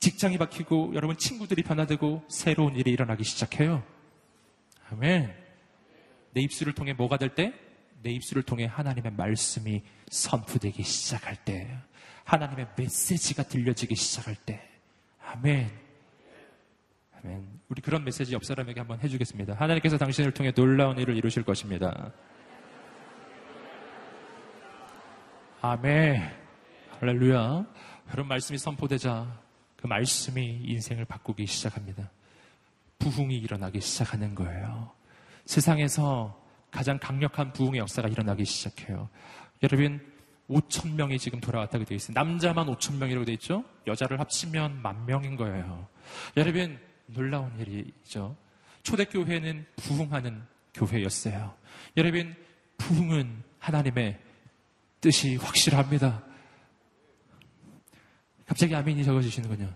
[0.00, 3.84] 직장이 바뀌고 여러분 친구들이 변화되고 새로운 일이 일어나기 시작해요.
[4.90, 5.32] 아멘.
[6.32, 7.52] 내 입술을 통해 뭐가 될 때?
[8.02, 11.78] 내 입술을 통해 하나님의 말씀이 선포되기 시작할 때,
[12.24, 14.66] 하나님의 메시지가 들려지기 시작할 때,
[15.22, 15.70] 아멘.
[17.18, 17.60] 아멘.
[17.68, 19.54] 우리 그런 메시지 옆 사람에게 한번 해주겠습니다.
[19.54, 22.10] 하나님께서 당신을 통해 놀라운 일을 이루실 것입니다.
[25.60, 26.22] 아멘.
[27.00, 27.66] 할렐루야.
[28.10, 29.49] 그런 말씀이 선포되자
[29.80, 32.10] 그 말씀이 인생을 바꾸기 시작합니다.
[32.98, 34.92] 부흥이 일어나기 시작하는 거예요.
[35.46, 36.38] 세상에서
[36.70, 39.08] 가장 강력한 부흥의 역사가 일어나기 시작해요.
[39.62, 40.06] 여러분,
[40.50, 42.14] 5천 명이 지금 돌아왔다고 되어 있어요.
[42.14, 43.64] 남자만 5천 명이라고 되어 있죠?
[43.86, 45.88] 여자를 합치면 만 명인 거예요.
[46.36, 48.36] 여러분, 놀라운 일이죠.
[48.82, 50.42] 초대교회는 부흥하는
[50.74, 51.54] 교회였어요.
[51.96, 52.34] 여러분,
[52.76, 54.18] 부흥은 하나님의
[55.00, 56.22] 뜻이 확실합니다.
[58.50, 59.72] 갑자기 아멘이 적어주시는군요.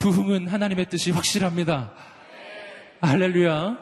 [0.00, 1.92] 부흥은 하나님의 뜻이 확실합니다.
[3.00, 3.78] 할렐루야.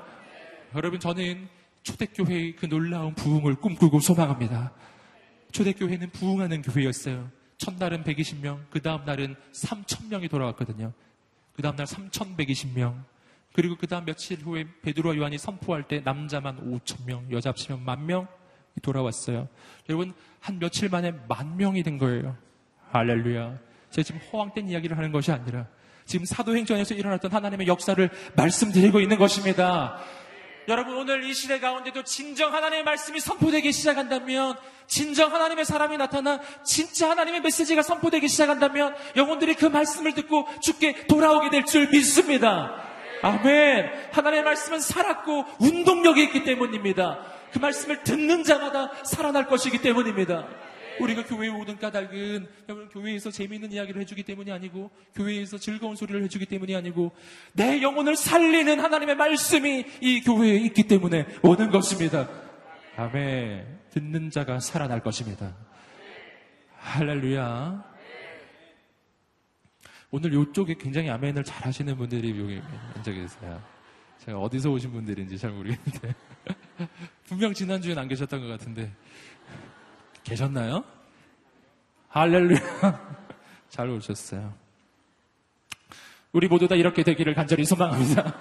[0.75, 1.49] 여러분, 저는
[1.85, 4.75] 초대교회의 그 놀라운 부흥을 꿈꾸고 소망합니다.
[5.53, 7.31] 초대교회는 부흥하는 교회였어요.
[7.57, 10.93] 첫날은 120명, 그 다음날은 3,000명이 돌아왔거든요.
[11.55, 13.03] 그 다음날 3,120명,
[13.55, 18.27] 그리고 그 다음 며칠 후에 베드로와 요한이 선포할 때 남자만 5,000명, 여자 합치면 만 명이
[18.83, 19.49] 돌아왔어요.
[19.89, 22.37] 여러분, 한 며칠 만에 만 명이 된 거예요.
[22.91, 23.70] 할렐루야.
[23.91, 25.67] 제가 지금 허황된 이야기를 하는 것이 아니라
[26.07, 29.99] 지금 사도행전에서 일어났던 하나님의 역사를 말씀드리고 있는 것입니다.
[30.69, 37.11] 여러분 오늘 이 시대 가운데도 진정 하나님의 말씀이 선포되기 시작한다면 진정 하나님의 사람이 나타나 진짜
[37.11, 42.83] 하나님의 메시지가 선포되기 시작한다면 영혼들이 그 말씀을 듣고 죽게 돌아오게 될 줄 믿습니다.
[43.23, 43.91] 아멘.
[44.13, 47.21] 하나님의 말씀은 살았고 운동력이 있기 때문입니다.
[47.53, 50.47] 그 말씀을 듣는 자마다 살아날 것이기 때문입니다.
[51.01, 56.47] 우리가 교회에 오는 까닭은 여러분 교회에서 재미있는 이야기를 해주기 때문이 아니고 교회에서 즐거운 소리를 해주기
[56.47, 57.13] 때문이 아니고
[57.53, 62.29] 내 영혼을 살리는 하나님의 말씀이 이 교회에 있기 때문에 오는 것입니다.
[62.97, 63.81] 아멘.
[63.91, 65.55] 듣는 자가 살아날 것입니다.
[66.77, 67.91] 할렐루야.
[70.13, 72.61] 오늘 이쪽에 굉장히 아멘을 잘 하시는 분들이 여기
[72.97, 73.63] 앉아 계세요.
[74.19, 76.15] 제가 어디서 오신 분들인지 잘 모르겠는데.
[77.27, 78.91] 분명 지난주엔 안 계셨던 것 같은데.
[80.31, 80.85] 계셨나요?
[82.09, 82.61] 할렐루야.
[83.69, 84.55] 잘 오셨어요.
[86.31, 88.33] 우리 모두 다 이렇게 되기를 간절히 소망합니다.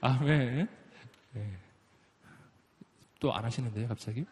[0.00, 0.68] 아멘.
[1.34, 1.58] 네.
[3.20, 4.26] 또안 하시는데요, 갑자기?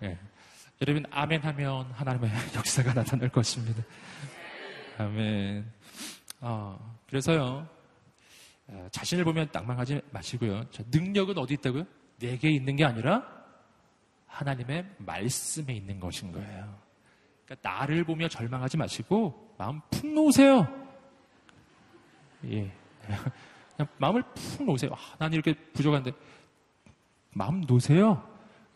[0.00, 0.18] 네.
[0.82, 3.82] 여러분, 아멘 하면 하나님의 역사가 나타날 것입니다.
[4.98, 5.64] 아멘.
[6.42, 7.66] 어, 그래서요,
[8.66, 10.66] 어, 자신을 보면 낭망하지 마시고요.
[10.90, 11.86] 능력은 어디 있다고요?
[12.18, 13.43] 내게 있는 게 아니라
[14.34, 16.76] 하나님의 말씀에 있는 것인 거예요.
[17.44, 20.66] 그러니까 나를 보며 절망하지 마시고 마음 푹 놓으세요.
[22.46, 22.72] 예.
[23.76, 24.90] 그냥 마음을 푹 놓으세요.
[24.92, 26.12] 아, 난 이렇게 부족한데
[27.30, 28.28] 마음 놓으세요.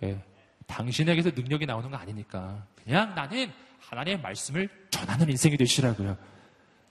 [0.05, 0.23] 예.
[0.67, 6.17] 당신에게서 능력이 나오는 거 아니니까 그냥 나는 하나님의 말씀을 전하는 인생이 되시라고요.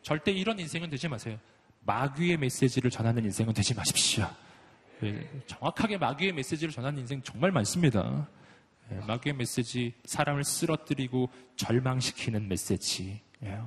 [0.01, 1.37] 절대 이런 인생은 되지 마세요.
[1.85, 4.27] 마귀의 메시지를 전하는 인생은 되지 마십시오.
[5.03, 5.29] 예.
[5.45, 8.27] 정확하게 마귀의 메시지를 전하는 인생 정말 많습니다.
[8.91, 13.59] 예, 마귀의 메시지, 사람을 쓰러뜨리고 절망시키는 메시지, 예,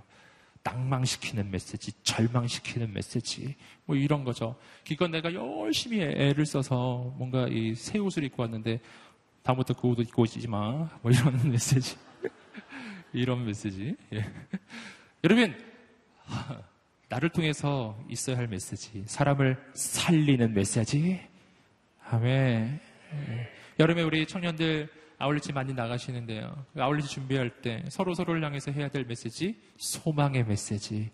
[0.62, 3.56] 낭망시키는 메시지, 절망시키는 메시지,
[3.86, 4.56] 뭐 이런 거죠.
[4.84, 8.80] 기껏 내가 열심히 애를 써서 뭔가 이 새 옷을 입고 왔는데
[9.42, 10.88] 다음부터 그 옷을 입고 오지 마.
[11.02, 11.96] 뭐 이런 메시지.
[13.12, 13.96] 이런 메시지.
[14.12, 14.30] 예.
[15.24, 15.54] 여러분,
[17.08, 21.20] 나를 통해서 있어야 할 메시지, 사람을 살리는 메시지.
[22.10, 22.80] 아멘.
[23.28, 23.50] 예.
[23.78, 24.88] 여름에 우리 청년들
[25.20, 26.64] 아울리치 많이 나가시는데요.
[26.78, 31.10] 아울리치 준비할 때 서로 서로를 향해서 해야 될 메시지, 소망의 메시지,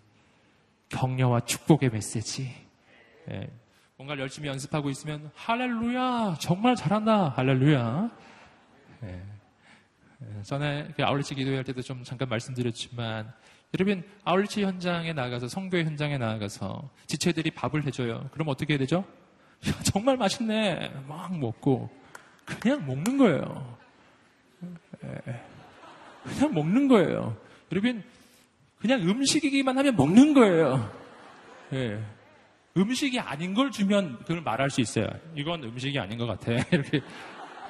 [0.87, 2.49] 격려와 축복의 메시지.
[3.29, 3.49] 예,
[3.97, 8.09] 뭔가 열심히 연습하고 있으면 할렐루야, 정말 잘한다, 할렐루야.
[9.03, 9.07] 예,
[10.21, 13.33] 예 전에 그 아울리치 기도할 때도 좀 잠깐 말씀드렸지만
[13.77, 18.29] 여러분 아울리치 현장에 나가서 성교회 현장에 나가서 지체들이 밥을 해줘요.
[18.31, 19.03] 그럼 어떻게 해야 되죠?
[19.67, 20.93] 야, 정말 맛있네.
[21.09, 21.89] 막 먹고
[22.45, 23.77] 그냥 먹는 거예요.
[26.23, 27.37] 그냥 먹는 거예요.
[27.71, 28.03] 여러분,
[28.79, 30.91] 그냥 음식이기만 하면 먹는 거예요.
[31.73, 31.99] 예.
[32.77, 35.07] 음식이 아닌 걸 주면 그걸 말할 수 있어요.
[35.35, 36.51] 이건 음식이 아닌 것 같아.
[36.71, 37.01] 이렇게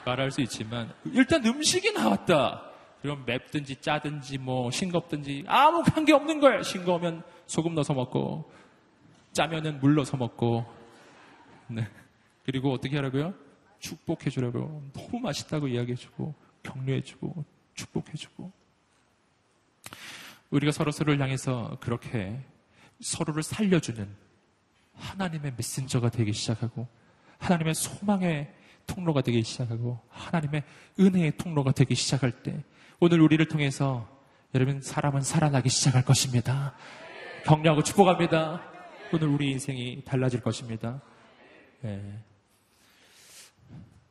[0.06, 2.64] 말할 수 있지만, 일단 음식이 나왔다.
[3.02, 6.62] 그럼 맵든지 짜든지 뭐 싱겁든지 아무 관계 없는 거예요.
[6.62, 8.52] 싱거우면 소금 넣어서 먹고,
[9.32, 10.66] 짜면은 물 넣어서 먹고,
[11.68, 11.88] 네.
[12.46, 13.34] 그리고 어떻게 하라고요?
[13.80, 14.84] 축복해 주라고.
[14.94, 16.34] 너무 맛있다고 이야기해 주고,
[16.68, 17.46] 격려해 주고,
[17.78, 18.52] 축복해주고
[20.50, 22.40] 우리가 서로 서로를 향해서 그렇게
[23.00, 24.08] 서로를 살려주는
[24.94, 26.88] 하나님의 메신저가 되기 시작하고
[27.38, 28.54] 하나님의 소망의
[28.88, 30.64] 통로가 되기 시작하고 하나님의
[31.00, 32.64] 은혜의 통로가 되기 시작할 때
[33.00, 34.10] 오늘 우리를 통해서
[34.56, 36.74] 여러분 사람은 살아나기 시작할 것입니다.
[37.44, 38.62] 격려하고 축복합니다.
[39.14, 41.02] 오늘 우리 인생이 달라질 것입니다.
[41.82, 42.24] 네.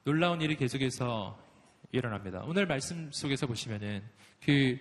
[0.04, 1.45] 놀라운 일이 계속해서
[1.92, 2.42] 일어납니다.
[2.46, 4.02] 오늘 말씀 속에서 보시면은
[4.44, 4.78] 그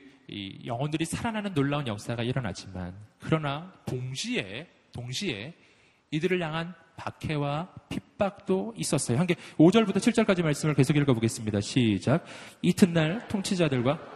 [0.65, 5.53] 영혼들이 살아나는 놀라운 역사가 일어나지만 그러나 동시에 동시에
[6.11, 9.19] 이들을 향한 박해와 핍박도 있었어요.
[9.19, 11.59] 한개 5절부터 7절까지 말씀을 계속 읽어보겠습니다.
[11.61, 12.25] 시작.
[12.61, 14.14] 이튿날 통치자들과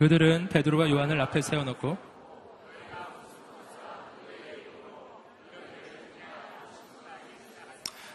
[0.00, 1.98] 그들은 베드로와 요한을 앞에 세워놓고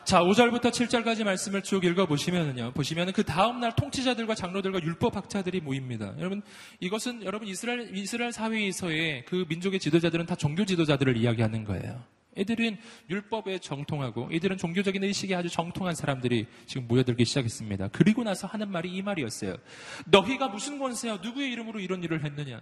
[0.03, 6.13] 자, 5절부터 7절까지 말씀을 쭉 읽어보시면은요, 보시면은 그 다음날 통치자들과 장로들과 율법학자들이 모입니다.
[6.19, 6.43] 여러분,
[6.79, 12.03] 이것은 여러분 이스라엘, 이스라엘 사회에서의 그 민족의 지도자들은 다 종교 지도자들을 이야기하는 거예요.
[12.37, 12.77] 애들은
[13.09, 17.89] 율법에 정통하고 이들은 종교적인 의식에 아주 정통한 사람들이 지금 모여들기 시작했습니다.
[17.89, 19.55] 그리고 나서 하는 말이 이 말이었어요.
[20.05, 21.17] 너희가 무슨 권세야?
[21.17, 22.59] 누구의 이름으로 이런 일을 했느냐?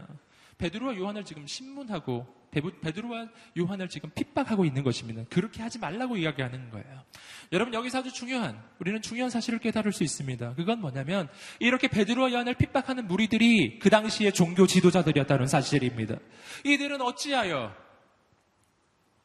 [0.58, 5.24] 베드로와 요한을 지금 신문하고 베드로와 요한을 지금 핍박하고 있는 것입니다.
[5.30, 7.04] 그렇게 하지 말라고 이야기하는 거예요.
[7.52, 10.54] 여러분 여기서 아주 중요한 우리는 중요한 사실을 깨달을 수 있습니다.
[10.54, 11.28] 그건 뭐냐면
[11.60, 16.18] 이렇게 베드로와 요한을 핍박하는 무리들이 그 당시에 종교 지도자들이었다는 사실입니다.
[16.64, 17.83] 이들은 어찌하여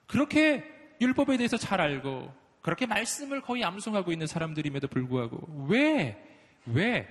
[0.09, 0.65] 그렇게
[1.01, 6.21] 율법에 대해서 잘 알고 그렇게 말씀을 거의 암송하고 있는 사람들임에도 불구하고 왜
[6.67, 7.07] 왜?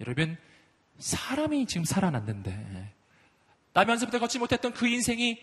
[0.00, 0.38] 여러분
[0.98, 2.92] 사람이 지금 살아났는데
[3.74, 5.38] 나면서부터 걷지 못했던 그 인생이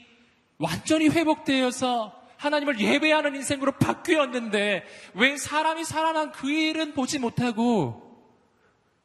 [0.58, 8.02] 완전히 회복되어서 하나님을 예배하는 인생으로 바뀌었는데 왜 사람이 살아난 그 일은 보지 못하고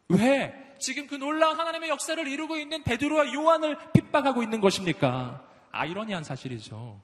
[0.08, 5.44] 왜 지금 그 놀라운 하나님의 역사를 이루고 있는 베드로와 요한을 핍박하고 있는 것입니까?
[5.70, 7.00] 아이러니한 사실이죠.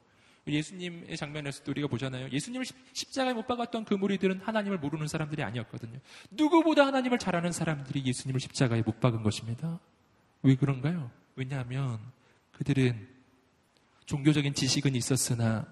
[0.47, 2.28] 예수님의 장면에서도 우리가 보잖아요.
[2.30, 5.99] 예수님을 십자가에 못 박았던 그 무리들은 하나님을 모르는 사람들이 아니었거든요.
[6.30, 9.78] 누구보다 하나님을 잘 아는 사람들이 예수님을 십자가에 못 박은 것입니다.
[10.43, 11.11] 왜 그런가요?
[11.36, 12.01] 왜냐하면
[12.53, 13.09] 그들은
[14.07, 15.66] 종교적인 지식은 있었으나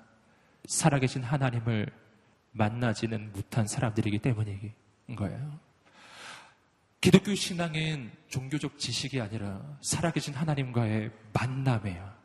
[0.67, 1.87] 살아계신 하나님을
[2.53, 4.73] 만나지는 못한 사람들이기 때문인
[5.17, 5.59] 거예요.
[7.01, 12.18] 기독교 신앙은 종교적 지식이 아니라 살아계신 하나님과의 만남이에요.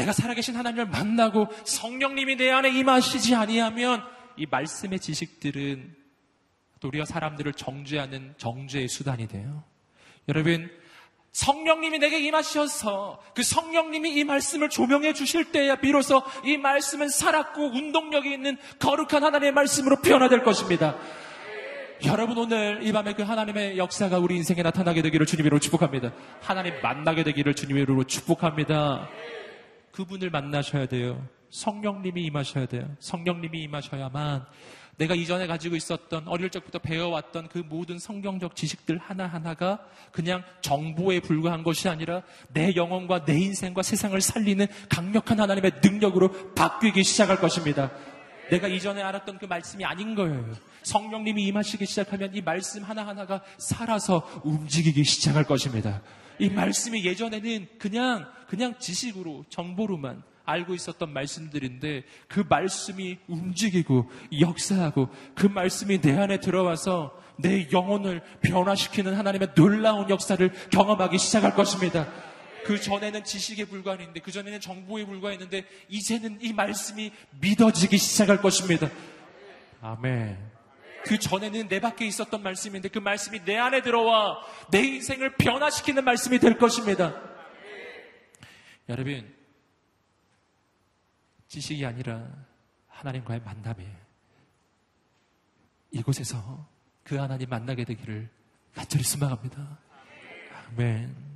[0.00, 4.02] 내가 살아계신 하나님을 만나고 성령님이 내 안에 임하시지 아니하면
[4.36, 5.94] 이 말씀의 지식들은
[6.80, 9.62] 도리어 사람들을 정죄하는 정죄의 수단이 돼요.
[10.28, 10.70] 여러분,
[11.32, 18.32] 성령님이 내게 임하셔서 그 성령님이 이 말씀을 조명해 주실 때야 비로소 이 말씀은 살았고 운동력이
[18.32, 20.96] 있는 거룩한 하나님의 말씀으로 변화될 것입니다.
[22.06, 26.12] 여러분 오늘 이 밤에 그 하나님의 역사가 우리 인생에 나타나게 되기를 주님으로 축복합니다.
[26.40, 29.08] 하나님 만나게 되기를 주님으로 축복합니다.
[29.92, 31.26] 그분을 만나셔야 돼요.
[31.50, 32.88] 성령님이 임하셔야 돼요.
[33.00, 34.46] 성령님이 임하셔야만
[35.00, 39.78] 내가 이전에 가지고 있었던 어릴 적부터 배워왔던 그 모든 성경적 지식들 하나하나가
[40.12, 42.22] 그냥 정보에 불과한 것이 아니라
[42.52, 47.90] 내 영혼과 내 인생과 세상을 살리는 강력한 하나님의 능력으로 바뀌기 시작할 것입니다.
[48.50, 50.44] 내가 이전에 알았던 그 말씀이 아닌 거예요.
[50.82, 56.02] 성령님이 임하시기 시작하면 이 말씀 하나하나가 살아서 움직이기 시작할 것입니다.
[56.40, 64.10] 이 말씀이 예전에는 그냥, 그냥 지식으로, 정보로만 알고 있었던 말씀들인데 그 말씀이 움직이고
[64.40, 72.08] 역사하고 그 말씀이 내 안에 들어와서 내 영혼을 변화시키는 하나님의 놀라운 역사를 경험하기 시작할 것입니다.
[72.64, 77.10] 그 전에는 지식에 불과했는데, 그 전에는 정보에 불과했는데, 이제는 이 말씀이
[77.40, 78.90] 믿어지기 시작할 것입니다.
[79.80, 80.59] 아멘.
[81.04, 86.38] 그 전에는 내 밖에 있었던 말씀인데, 그 말씀이 내 안에 들어와 내 인생을 변화시키는 말씀이
[86.38, 87.14] 될 것입니다.
[88.88, 89.34] 여러분,
[91.48, 92.28] 지식이 아니라
[92.88, 93.96] 하나님과의 만남이에요.
[95.92, 96.68] 이곳에서
[97.02, 98.28] 그 하나님 만나게 되기를
[98.74, 99.78] 간절히 소망합니다.
[100.68, 101.30] 아멘.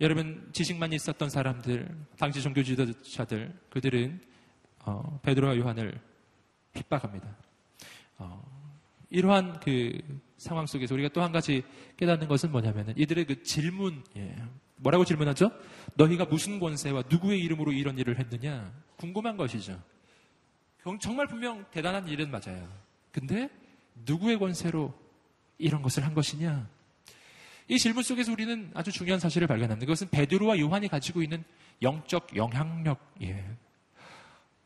[0.00, 4.20] 여러분 지식만 있었던 사람들, 당시 종교 지도자들, 그들은
[4.80, 6.00] 어, 베드로와 요한을
[6.72, 7.36] 핍박합니다.
[8.22, 8.42] 어,
[9.10, 9.98] 이러한 그
[10.36, 11.62] 상황 속에서 우리가 또 한 가지
[11.96, 14.36] 깨닫는 것은 뭐냐면은 이들의 그 질문, 예.
[14.76, 15.50] 뭐라고 질문하죠?
[15.94, 18.72] 너희가 무슨 권세와 누구의 이름으로 이런 일을 했느냐?
[18.96, 19.80] 궁금한 것이죠.
[21.00, 22.68] 정말 분명 대단한 일은 맞아요.
[23.12, 23.48] 근데
[24.04, 24.92] 누구의 권세로
[25.58, 26.68] 이런 것을 한 것이냐?
[27.68, 29.86] 이 질문 속에서 우리는 아주 중요한 사실을 발견합니다.
[29.86, 31.44] 그것은 베드로와 요한이 가지고 있는
[31.80, 33.56] 영적 영향력이에요.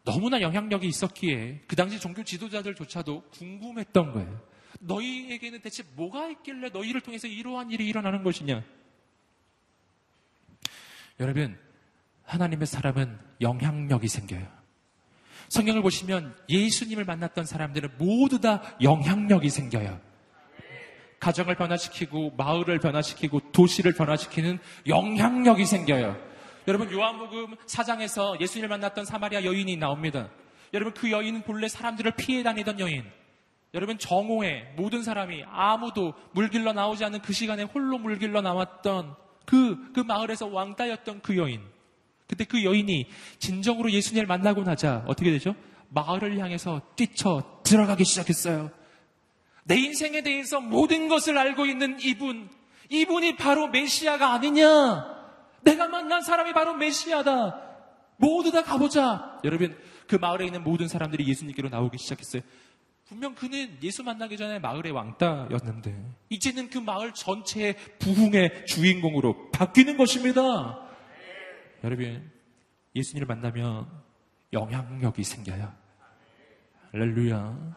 [0.06, 4.40] 너무나 영향력이 있었기에 그 당시 종교 지도자들조차도 궁금했던 거예요.
[4.78, 8.62] 너희에게는 대체 뭐가 있길래 너희를 통해서 이러한 일이 일어나는 것이냐?
[11.18, 11.58] 여러분,
[12.22, 14.46] 하나님의 사람은 영향력이 생겨요.
[15.48, 20.00] 성경을 보시면 예수님을 만났던 사람들은 모두 다 영향력이 생겨요.
[21.18, 26.16] 가정을 변화시키고 마을을 변화시키고 도시를 변화시키는 영향력이 생겨요.
[26.68, 30.30] 여러분 요한복음 4장에서 예수님을 만났던 사마리아 여인이 나옵니다.
[30.74, 33.04] 여러분 그 여인은 본래 사람들을 피해 다니던 여인.
[33.72, 39.14] 여러분 정오에 모든 사람이 아무도 물길러 나오지 않는 그 시간에 홀로 물길러 나왔던
[39.44, 41.60] 그, 그 마을에서 왕따였던 그 여인.
[42.26, 43.06] 근데 그 여인이
[43.38, 45.54] 진정으로 예수님을 만나고 나자 어떻게 되죠?
[45.90, 48.72] 마을을 향해서 뛰쳐 들어가기 시작했어요.
[49.62, 52.48] 내 인생에 대해서 모든 것을 알고 있는 이분,
[52.88, 55.15] 이분이 바로 메시아가 아니냐?
[55.66, 57.60] 내가 만난 사람이 바로 메시아다.
[58.16, 59.40] 모두 다 가보자.
[59.44, 62.42] 여러분, 그 마을에 있는 모든 사람들이 예수님께로 나오기 시작했어요.
[63.08, 65.94] 분명 그는 예수 만나기 전에 마을의 왕따였는데
[66.28, 70.80] 이제는 그 마을 전체의 부흥의 주인공으로 바뀌는 것입니다.
[71.84, 72.32] 여러분
[72.96, 73.86] 예수님을 만나면
[74.52, 75.72] 영향력이 생겨요.
[76.90, 77.76] 할렐루야.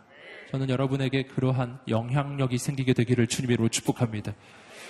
[0.52, 4.34] 저는 여러분에게 그러한 영향력이 생기게 되기를 주님으로 축복합니다.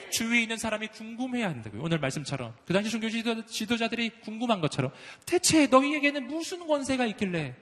[0.10, 1.82] 주위에 있는 사람이 궁금해야 한다고요.
[1.82, 2.56] 오늘 말씀처럼.
[2.66, 4.92] 그 당시 종교 지도, 자들이 궁금한 것처럼
[5.26, 7.56] 대체 너희에게는 무슨 권세가 있길래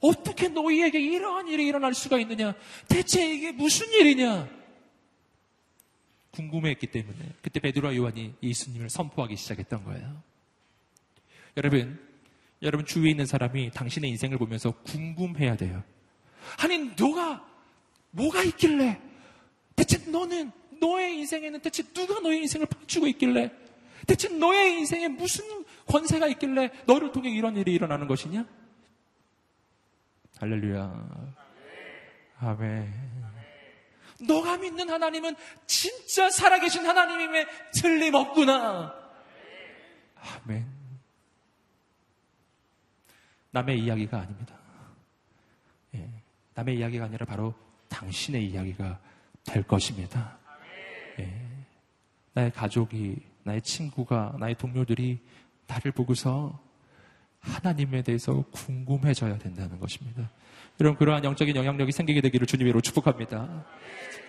[0.00, 2.54] 어떻게 너희에게 이러한 일이 일어날 수가 있느냐?
[2.88, 4.48] 대체 이게 무슨 일이냐?
[6.32, 10.22] 궁금해했기 때문에 그때 베드로와 요한이 예수님을 선포하기 시작했던 거예요.
[11.56, 12.00] 여러분,
[12.62, 15.84] 여러분 주위에 있는 사람이 당신의 인생을 보면서 궁금해야 돼요.
[16.58, 17.46] 아니, 너가
[18.10, 19.00] 뭐가 있길래
[19.76, 20.50] 대체 너는
[20.82, 23.52] 너의 인생에는 대체 누가 너의 인생을 봐주고 있길래
[24.04, 28.44] 대체 너의 인생에 무슨 권세가 있길래 너를 통해 이런 일이 일어나는 것이냐?
[30.38, 31.36] 할렐루야.
[32.40, 32.92] 아멘.
[34.26, 37.46] 너가 믿는 하나님은 진짜 살아계신 하나님임에
[37.80, 38.92] 틀림없구나.
[40.16, 40.66] 아멘.
[43.50, 44.58] 남의 이야기가 아닙니다.
[45.94, 46.08] 예,
[46.54, 47.54] 남의 이야기가 아니라 바로
[47.88, 48.98] 당신의 이야기가
[49.44, 50.41] 될 것입니다.
[51.22, 51.32] 예,
[52.34, 55.18] 나의 가족이, 나의 친구가, 나의 동료들이
[55.66, 56.60] 나를 보고서
[57.40, 60.30] 하나님에 대해서 궁금해져야 된다는 것입니다.
[60.80, 63.64] 여러분 그러한 영적인 영향력이 생기게 되기를 주님으로 축복합니다.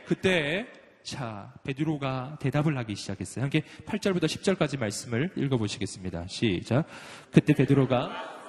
[0.05, 0.67] 그때
[1.03, 3.43] 자 베드로가 대답을 하기 시작했어요.
[3.43, 6.27] 함께 8절부터 10절까지 말씀을 읽어보시겠습니다.
[6.27, 6.85] 시작.
[7.31, 8.42] 그때 베드로가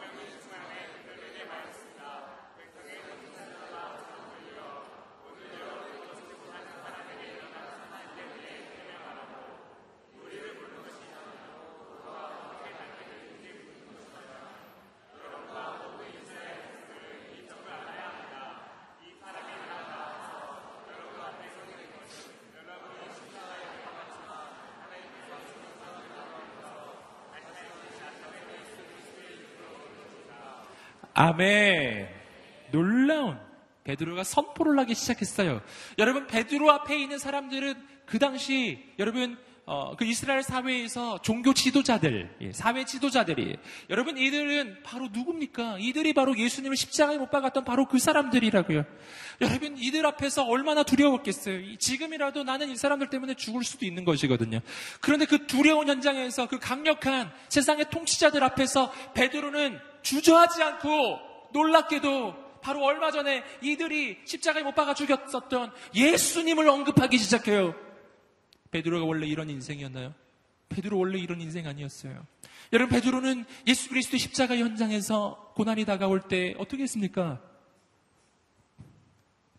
[31.35, 32.09] 아멘.
[32.71, 33.37] 놀라운
[33.83, 35.63] 베드로가 선포를 하기 시작했어요.
[35.99, 37.75] 여러분 베드로 앞에 있는 사람들은
[38.07, 43.57] 그 당시 여러분 어, 그 이스라엘 사회에서 종교 지도자들, 예, 사회 지도자들이
[43.89, 45.79] 여러분 이들은 바로 누굽니까?
[45.81, 48.85] 이들이 바로 예수님을 십자가에 못 박았던 바로 그 사람들이라고요.
[49.41, 51.79] 여러분 이들 앞에서 얼마나 두려웠겠어요.
[51.79, 54.61] 지금이라도 나는 이 사람들 때문에 죽을 수도 있는 것이거든요.
[55.01, 61.19] 그런데 그 두려운 현장에서 그 강력한 세상의 통치자들 앞에서 베드로는 주저하지 않고
[61.53, 67.75] 놀랍게도 바로 얼마 전에 이들이 십자가에 못 박아 죽였었던 예수님을 언급하기 시작해요.
[68.71, 70.15] 베드로가 원래 이런 인생이었나요?
[70.69, 72.27] 베드로 원래 이런 인생 아니었어요.
[72.73, 77.41] 여러분 베드로는 예수 그리스도 십자가 현장에서 고난이 다가올 때 어떻게 했습니까?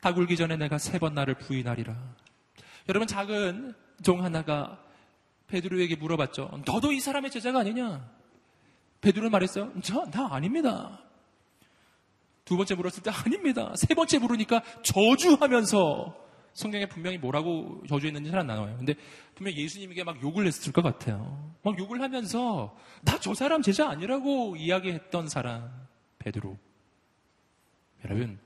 [0.02, 1.96] 다 굴기 전에 내가 세 번 나를 부인하리라.
[2.90, 3.74] 여러분 작은
[4.04, 4.84] 종 하나가
[5.48, 6.62] 베드로에게 물어봤죠.
[6.66, 8.10] 너도 이 사람의 제자가 아니냐?
[9.06, 9.72] 베드로는 말했어요.
[9.84, 11.00] 저, 나 아닙니다.
[12.44, 13.72] 두 번째 물었을 때 아닙니다.
[13.76, 18.76] 세 번째 물으니까 저주하면서 성경에 분명히 뭐라고 저주했는지 잘 안 나와요.
[18.78, 18.96] 근데
[19.36, 21.54] 분명 예수님에게 막 욕을 했을 것 같아요.
[21.64, 25.70] 막 욕을 하면서 나 저 사람 제자 아니라고 이야기했던 사람
[26.20, 26.58] 베드로.
[28.06, 28.40] 여러분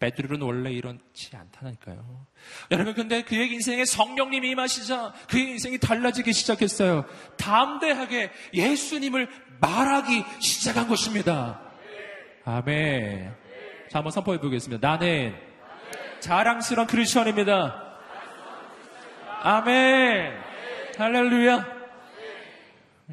[0.00, 2.26] 베드로는 원래 이렇지 않다니까요.
[2.70, 7.04] 여러분 근데 그의 인생에 성령님이 임하시자 그의 인생이 달라지기 시작했어요.
[7.36, 9.28] 담대하게 예수님을
[9.60, 11.60] 말하기 시작한 것입니다.
[12.44, 13.34] 아멘.
[13.90, 14.88] 자 한번 선포해 보겠습니다.
[14.88, 15.36] 나는
[16.20, 17.98] 자랑스러운 크리스천입니다.
[19.42, 20.32] 아멘.
[20.96, 21.80] 할렐루야.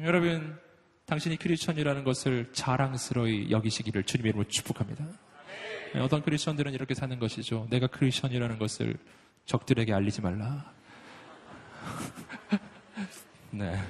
[0.04, 0.58] 여러분
[1.04, 5.04] 당신이 크리스천이라는 것을 자랑스러이 여기시기를 주님의 이름으로 축복합니다.
[5.94, 7.66] 네, 어떤 크리스천들은 이렇게 사는 것이죠.
[7.70, 8.96] 내가 크리스천이라는 것을
[9.46, 10.72] 적들에게 알리지 말라.
[13.50, 13.80] 네.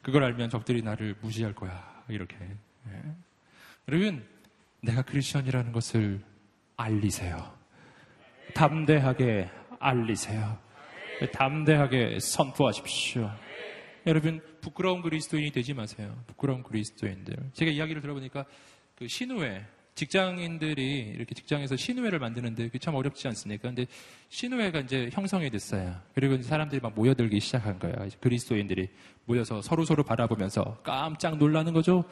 [0.00, 2.04] 그걸 알면 적들이 나를 무시할 거야.
[2.08, 2.36] 이렇게.
[2.38, 3.02] 네.
[3.88, 4.26] 여러분,
[4.80, 6.20] 내가 크리스천이라는 것을
[6.76, 7.54] 알리세요.
[8.54, 10.58] 담대하게 알리세요.
[11.34, 13.30] 담대하게 선포하십시오.
[14.06, 16.16] 여러분, 부끄러운 그리스도인이 되지 마세요.
[16.26, 17.36] 부끄러운 그리스도인들.
[17.52, 18.46] 제가 이야기를 들어보니까
[18.96, 19.66] 그 신우회,
[20.00, 23.68] 직장인들이 이렇게 직장에서 신우회를 만드는데 그게 참 어렵지 않습니까?
[23.68, 23.84] 근데
[24.30, 25.94] 신우회가 이제 형성이 됐어요.
[26.14, 28.08] 그리고 사람들이 막 모여들기 시작한 거예요.
[28.18, 28.88] 그리스도인들이
[29.26, 32.02] 모여서 서로 서로 바라보면서 깜짝 놀라는 거죠.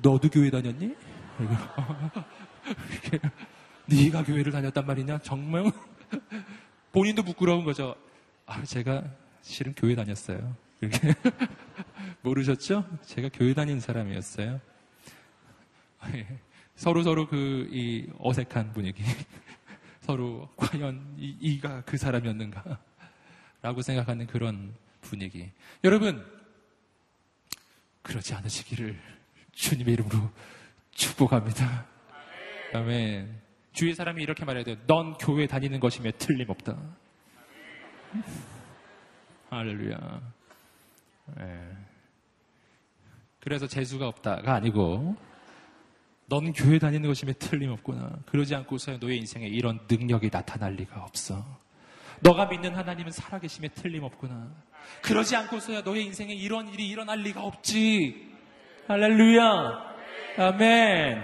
[0.00, 0.94] 너도 교회 다녔니?
[3.86, 5.18] 네가 교회를 다녔단 말이냐?
[5.18, 5.72] 정말
[6.92, 7.96] 본인도 부끄러운 거죠.
[8.46, 9.02] 아, 제가
[9.42, 10.54] 실은 교회 다녔어요.
[10.80, 11.12] 이렇게
[12.22, 12.84] 모르셨죠?
[13.02, 14.60] 제가 교회 다닌 사람이었어요.
[16.74, 16.80] 예.
[16.80, 19.02] 서로 서로 그 이 어색한 분위기.
[20.00, 22.78] 서로 과연 이, 이가 그 사람이었는가?
[23.62, 25.50] 라고 생각하는 그런 분위기.
[25.82, 26.24] 여러분,
[28.02, 28.98] 그러지 않으시기를
[29.52, 30.30] 주님의 이름으로
[30.90, 31.86] 축복합니다.
[32.72, 33.28] 다음에
[33.72, 34.76] 주위 사람이 이렇게 말해야 돼요.
[34.86, 36.76] 넌 교회 다니는 것이며 틀림없다.
[39.50, 40.32] 할렐루야.
[41.40, 41.76] 예.
[43.40, 45.16] 그래서 재수가 없다가 아니고
[46.26, 48.10] 넌 교회 다니는 것이면 틀림없구나.
[48.26, 51.44] 그러지 않고서 너의 인생에 이런 능력이 나타날 리가 없어.
[52.20, 54.50] 너가 믿는 하나님은 살아계심에 틀림없구나.
[55.02, 58.32] 그러지 않고서야 너의 인생에 이런 일이 일어날 리가 없지.
[58.88, 59.94] 할렐루야.
[60.38, 61.22] 아멘.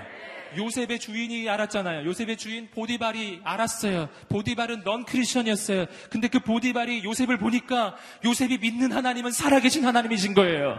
[0.57, 2.07] 요셉의 주인이 알았잖아요.
[2.07, 4.09] 요셉의 주인 보디발이 알았어요.
[4.28, 5.86] 보디발은 넌 크리스천이었어요.
[6.11, 10.78] 근데 그 보디발이 요셉을 보니까 요셉이 믿는 하나님은 살아계신 하나님이신 거예요.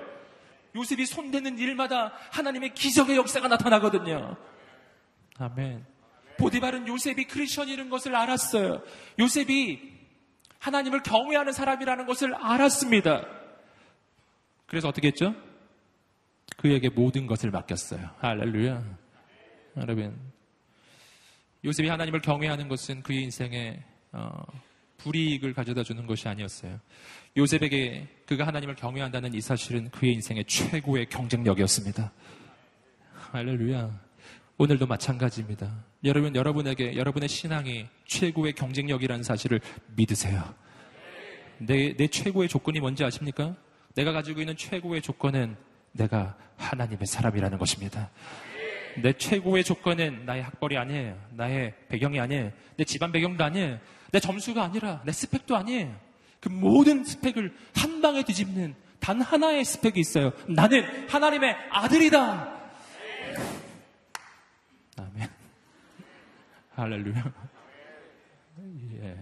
[0.76, 4.38] 요셉이 손대는 일마다 하나님의 기적의 역사가 나타나거든요.
[5.38, 5.86] 아멘.
[6.38, 8.82] 보디발은 요셉이 크리스천이라는 것을 알았어요.
[9.19, 9.91] 요셉이
[10.59, 13.26] 하나님을 경외하는 사람이라는 것을 알았습니다.
[14.65, 15.36] 그래서 어떻게 했죠?
[16.57, 18.09] 그에게 모든 것을 맡겼어요.
[18.19, 18.84] 할렐루야.
[19.78, 20.17] 여러분,
[21.63, 24.43] 요셉이 하나님을 경외하는 것은 그의 인생에 어,
[25.04, 26.80] 불이익을 가져다 주는 것이 아니었어요.
[27.38, 32.12] 요셉에게 그가 하나님을 경외한다는 이 사실은 그의 인생의 최고의 경쟁력이었습니다.
[33.32, 33.99] 할렐루야.
[34.58, 35.84] 오늘도 마찬가지입니다.
[36.04, 39.60] 여러분, 여러분에게 여러분의 신앙이 최고의 경쟁력이라는 사실을
[39.95, 40.54] 믿으세요.
[41.58, 43.56] 내, 내 최고의 조건이 뭔지 아십니까?
[43.95, 45.56] 내가 가지고 있는 최고의 조건은
[45.93, 48.10] 내가 하나님의 사람이라는 것입니다.
[49.02, 51.18] 내 최고의 조건은 나의 학벌이 아니에요.
[51.32, 52.52] 나의 배경이 아니에요.
[52.78, 53.80] 내 집안 배경도 아니에요.
[54.12, 55.95] 내 점수가 아니라 내 스펙도 아니에요.
[56.39, 60.32] 그 모든 스펙을 한 방에 뒤집는 단 하나의 스펙이 있어요.
[60.47, 62.62] 나는 하나님의 아들이다.
[64.97, 65.30] 아멘.
[66.76, 67.34] 할렐루야.
[68.93, 69.18] 예.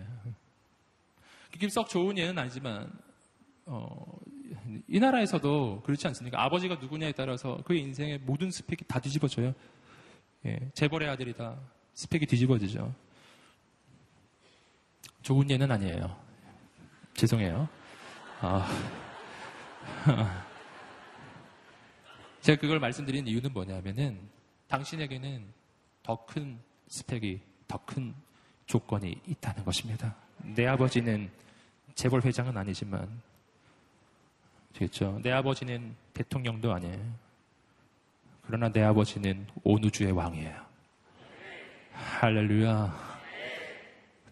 [1.52, 2.92] 그게 썩 좋은 예는 아니지만,
[3.66, 4.20] 어,
[4.88, 6.42] 이 나라에서도 그렇지 않습니까?
[6.44, 9.54] 아버지가 누구냐에 따라서 그의 인생의 모든 스펙이 다 뒤집어져요.
[10.46, 11.58] 예, 재벌의 아들이다.
[11.94, 12.94] 스펙이 뒤집어지죠.
[15.22, 16.16] 좋은 예는 아니에요.
[17.14, 17.68] 죄송해요.
[18.42, 18.68] 아.
[22.42, 24.20] 제가 그걸 말씀드린 이유는 뭐냐면은
[24.68, 25.46] 당신에게는
[26.04, 28.14] 더 큰 스펙이, 더 큰
[28.66, 30.16] 조건이 있다는 것입니다.
[30.56, 31.30] 내 아버지는
[31.96, 33.22] 재벌 회장은 아니지만
[34.74, 35.20] 되겠죠.
[35.22, 37.00] 내 아버지는 대통령도 아니에요.
[38.44, 40.66] 그러나 내 아버지는 온 우주의 왕이에요.
[41.94, 43.09] 할렐루야.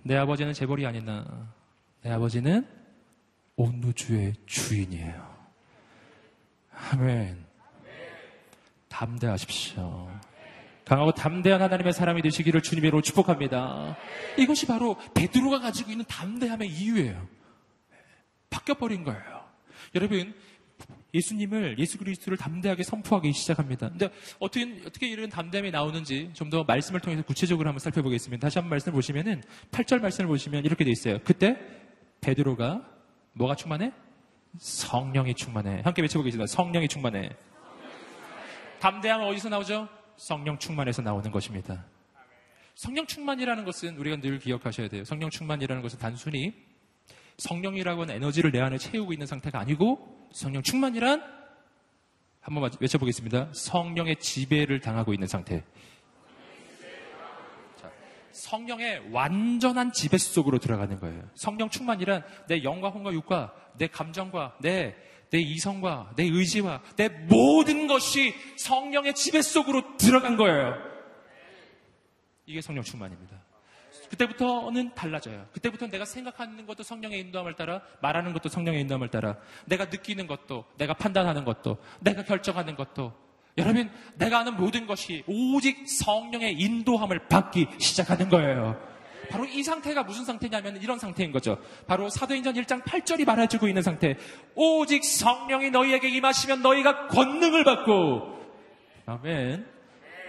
[0.08, 1.26] 내 아버지는 재벌이 아니나
[2.02, 2.66] 내 아버지는
[3.58, 5.36] 온 우주의 주인이에요.
[6.94, 7.46] 아멘.
[8.88, 10.10] 담대하십시오.
[10.86, 13.98] 강하고 담대한 하나님의 사람이 되시기를 주님으로 축복합니다.
[14.38, 17.28] 이것이 바로 베드로가 가지고 있는 담대함의 이유예요.
[18.50, 19.44] 바뀌어버린 거예요.
[19.94, 20.34] 여러분,
[21.14, 23.90] 예수님을, 예수 그리스도를 담대하게 선포하기 시작합니다.
[23.90, 24.10] 근데
[24.40, 28.46] 어떻게, 어떻게 이런 담대함이 나오는지 좀 더 말씀을 통해서 구체적으로 한번 살펴보겠습니다.
[28.46, 31.20] 다시 한번 말씀을 보시면은, 8절 말씀을 보시면 이렇게 돼 있어요.
[31.24, 31.58] 그때
[32.22, 32.88] 베드로가
[33.34, 33.92] 뭐가 충만해?
[34.60, 35.82] 성령이 충만해.
[35.84, 36.48] 함께 외쳐보겠습니다.
[36.48, 37.30] 성령이 충만해.
[38.80, 39.88] 담대함은 어디서 나오죠?
[40.18, 41.86] 성령 충만에서 나오는 것입니다.
[42.76, 45.04] 성령 충만이라는 것은 우리가 늘 기억하셔야 돼요.
[45.04, 46.54] 성령 충만이라는 것은 단순히
[47.38, 51.24] 성령이라고 하는 에너지를 내 안에 채우고 있는 상태가 아니고 성령 충만이란
[52.42, 53.50] 한번 외쳐보겠습니다.
[53.54, 55.64] 성령의 지배를 당하고 있는 상태.
[57.76, 57.92] 자,
[58.32, 61.30] 성령의 완전한 지배 속으로 들어가는 거예요.
[61.36, 64.96] 성령 충만이란 내 영과 혼과 육과 내 감정과 내,
[65.30, 70.74] 내 이성과 내 의지와 내 모든 것이 성령의 지배 속으로 들어간 거예요.
[72.46, 73.37] 이게 성령 충만입니다.
[74.10, 75.46] 그때부터는 달라져요.
[75.52, 80.66] 그때부터 내가 생각하는 것도 성령의 인도함을 따라 말하는 것도 성령의 인도함을 따라 내가 느끼는 것도
[80.78, 83.14] 내가 판단하는 것도 내가 결정하는 것도
[83.58, 88.80] 여러분 내가 하는 모든 것이 오직 성령의 인도함을 받기 시작하는 거예요.
[89.30, 91.58] 바로 이 상태가 무슨 상태냐면 이런 상태인 거죠.
[91.86, 94.16] 바로 사도행전 1장 8절이 말해주고 있는 상태.
[94.56, 98.38] 오직 성령이 너희에게 임하시면 너희가 권능을 받고
[99.06, 99.66] 아멘.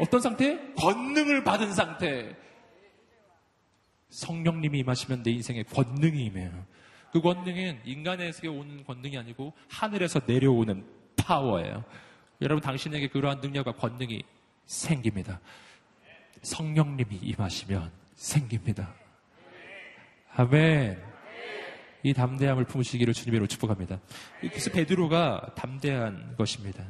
[0.00, 0.58] 어떤 상태?
[0.76, 2.34] 권능을 받은 상태.
[4.10, 6.66] 성령님이 임하시면 내 인생에 권능이 임해요.
[7.12, 10.84] 그 권능은 인간에게 오는 권능이 아니고 하늘에서 내려오는
[11.16, 11.84] 파워예요.
[12.40, 14.22] 여러분 당신에게 그러한 능력과 권능이
[14.66, 15.40] 생깁니다.
[16.42, 18.94] 성령님이 임하시면 생깁니다.
[20.34, 21.02] 아멘.
[22.04, 24.00] 이 담대함을 품으시기를 주님으로 축복합니다.
[24.40, 26.84] 그래서 베드로가 담대한 것입니다.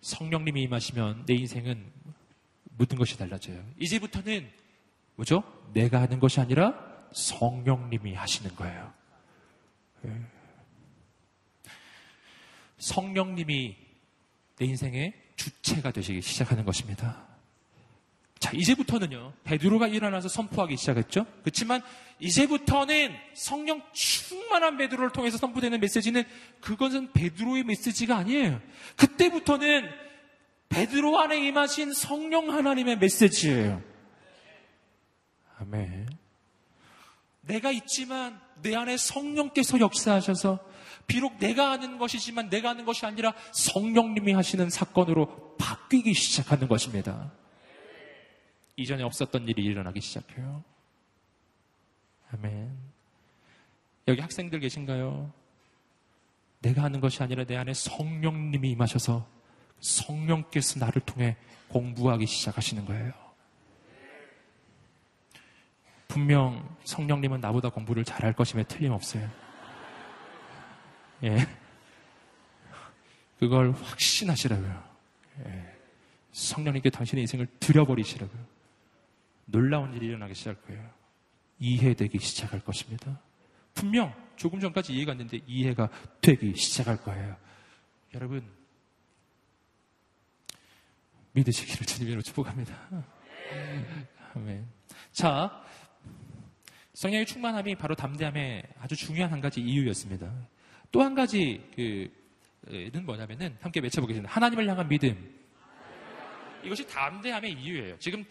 [0.00, 1.92] 성령님이 임하시면 내 인생은
[2.78, 3.62] 모든 것이 달라져요.
[3.78, 4.48] 이제부터는
[5.16, 5.42] 뭐죠?
[5.72, 6.74] 내가 하는 것이 아니라
[7.12, 8.92] 성령님이 하시는 거예요.
[10.06, 10.12] 예.
[12.78, 13.76] 성령님이
[14.58, 17.26] 내 인생의 주체가 되시기 시작하는 것입니다.
[18.38, 21.26] 자, 이제부터는요, 베드로가 일어나서 선포하기 시작했죠?
[21.40, 21.80] 그렇지만,
[22.20, 26.22] 이제부터는 성령 충만한 베드로를 통해서 선포되는 메시지는,
[26.60, 28.60] 그것은 베드로의 메시지가 아니에요.
[28.96, 29.88] 그때부터는
[30.68, 33.82] 베드로 안에 임하신 성령 하나님의 메시지예요.
[35.58, 36.08] 아멘.
[37.42, 40.58] 내가 있지만 내 안에 성령께서 역사하셔서
[41.06, 47.32] 비록 내가 하는 것이지만 내가 하는 것이 아니라 성령님이 하시는 사건으로 바뀌기 시작하는 것입니다.
[48.76, 50.64] 이전에 없었던 일이 일어나기 시작해요.
[52.32, 52.76] 아멘.
[54.08, 55.32] 여기 학생들 계신가요?
[56.60, 59.26] 내가 하는 것이 아니라 내 안에 성령님이 임하셔서
[59.80, 61.36] 성령께서 나를 통해
[61.68, 63.25] 공부하기 시작하시는 거예요.
[66.16, 69.30] 분명 성령님은 나보다 공부를 잘할 것임에 틀림없어요.
[71.24, 71.46] 예.
[73.38, 74.84] 그걸 확신하시라고요.
[75.44, 75.76] 예.
[76.32, 78.46] 성령님께 당신의 인생을 들여버리시라고요.
[79.44, 80.90] 놀라운 일이 일어나기 시작할 거예요.
[81.58, 83.20] 이해되기 시작할 것입니다.
[83.74, 85.90] 분명 조금 전까지 이해가 안 됐는데 이해가
[86.22, 87.36] 되기 시작할 거예요.
[88.14, 88.42] 여러분,
[91.32, 92.74] 믿으시기를 주님으로 축복합니다.
[94.34, 94.66] 아멘.
[95.12, 95.65] 자,
[96.96, 100.32] 성령의 충만함이 바로 담대함의 아주 중요한 한 가지 이유였습니다.
[100.90, 104.32] 또 한 가지 그는 뭐냐면은 함께 외쳐보겠습니다.
[104.32, 105.14] 하나님을 향한 믿음.
[106.64, 107.98] 이것이 담대함의 이유예요.
[107.98, 108.24] 지금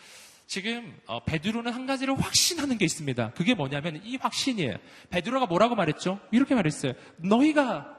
[0.47, 3.33] 지금 어, 베드로는 한 가지를 확신하는 게 있습니다.
[3.33, 4.77] 그게 뭐냐면 이 확신이에요.
[5.11, 6.19] 베드로가 뭐라고 말했죠?
[6.31, 6.93] 이렇게 말했어요.
[7.17, 7.95] 너희가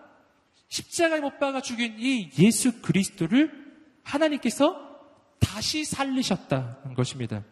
[0.67, 3.53] 십자가에 못 박아 죽인 이 예수 그리스도를
[4.03, 4.99] 하나님께서
[5.39, 7.45] 다시 살리셨다는 것입니다.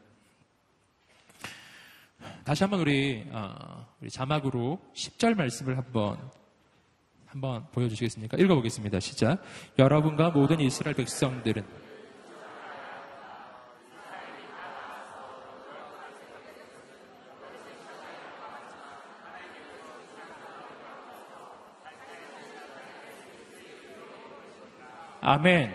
[2.44, 6.18] 다시 한번 우리, 어, 우리 자막으로 10절 말씀을 한번
[7.26, 8.36] 한번 보여주시겠습니까?
[8.36, 9.00] 읽어보겠습니다.
[9.00, 9.42] 시작.
[9.76, 11.64] 여러분과 모든 이스라엘 백성들은
[25.26, 25.74] 아멘.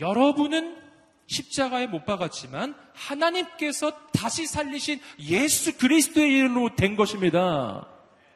[0.00, 0.83] 여러분은
[1.26, 7.88] 십자가에 못 박았지만 하나님께서 다시 살리신 예수 그리스도의 일로 된 것입니다.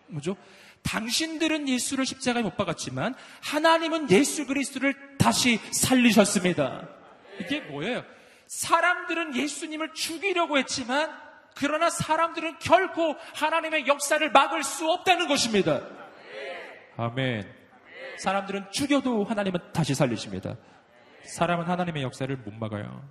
[0.06, 0.36] 뭐죠?
[0.82, 6.88] 당신들은 예수를 십자가에 못 박았지만 하나님은 예수 그리스도를 다시 살리셨습니다.
[7.40, 8.04] 이게 뭐예요?
[8.46, 11.10] 사람들은 예수님을 죽이려고 했지만
[11.54, 15.82] 그러나 사람들은 결코 하나님의 역사를 막을 수 없다는 것입니다.
[16.96, 17.52] 아멘.
[18.18, 20.56] 사람들은 죽여도 하나님은 다시 살리십니다.
[21.28, 23.02] 사람은 하나님의 역사를 못 막아요.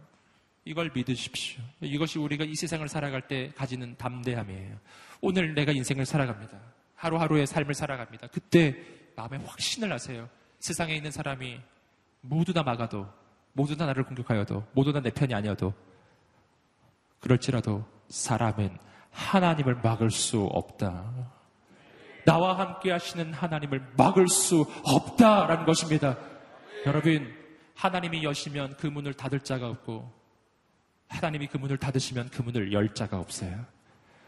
[0.65, 1.63] 이걸 믿으십시오.
[1.81, 4.75] 이것이 우리가 이 세상을 살아갈 때 가지는 담대함이에요.
[5.21, 6.57] 오늘 내가 인생을 살아갑니다.
[6.95, 8.27] 하루하루의 삶을 살아갑니다.
[8.27, 8.75] 그때
[9.15, 10.27] 마음에 확신을 하세요.
[10.59, 11.59] 세상에 있는 사람이
[12.21, 13.07] 모두 다 막아도,
[13.53, 15.73] 모두 다 나를 공격하여도, 모두 다 내 편이 아니어도,
[17.19, 18.77] 그럴지라도 사람은
[19.11, 21.31] 하나님을 막을 수 없다.
[22.25, 26.17] 나와 함께 하시는 하나님을 막을 수 없다라는 것입니다.
[26.85, 27.36] 여러분,
[27.77, 30.11] 하나님이 여시면 그 문을 닫을 자가 없고,
[31.09, 33.65] 하나님이 그 문을 닫으시면 그 문을 열 자가 없어요.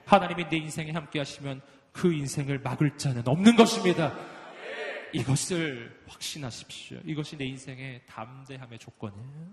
[0.06, 4.16] 하나님이 내 인생에 함께 하시면 그 인생을 막을 자는 없는 것입니다.
[5.14, 7.00] 이것을 확신하십시오.
[7.04, 9.48] 이것이 내 인생의 담대함의 조건이에요.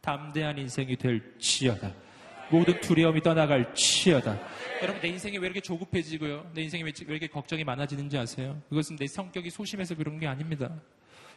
[0.00, 1.92] 담대한 인생이 될 지어다.
[2.50, 4.38] 모든 두려움이 떠나갈 치여다.
[4.82, 6.52] 여러분, 내 인생이 왜 이렇게 조급해지고요?
[6.54, 8.60] 내 인생이 왜 이렇게 걱정이 많아지는지 아세요?
[8.70, 10.70] 그것은 내 성격이 소심해서 그런 게 아닙니다.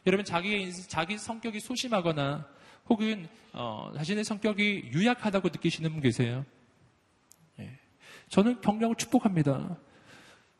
[0.06, 2.48] 여러분, 자기, 자기 성격이 소심하거나
[2.90, 6.46] 혹은, 어, 자신의 성격이 유약하다고 느끼시는 분 계세요?
[7.60, 7.78] 예.
[8.30, 9.78] 저는 경력을 축복합니다.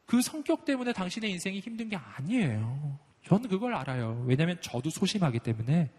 [0.06, 3.00] 그 성격 때문에 당신의 인생이 힘든 게 아니에요.
[3.26, 4.24] 저는 그걸 알아요.
[4.28, 5.90] 왜냐하면 저도 소심하기 때문에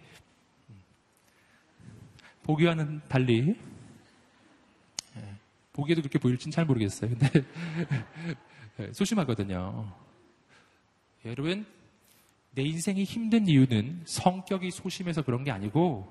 [2.45, 3.57] 보기와는 달리
[5.77, 7.11] 보기에도 그렇게 보일진 잘 모르겠어요.
[7.11, 7.45] 근데
[8.79, 9.93] 네, 소심하거든요.
[11.27, 11.67] 여러분,
[12.57, 16.11] 내 인생이 힘든 이유는 성격이 소심해서 그런 게 아니고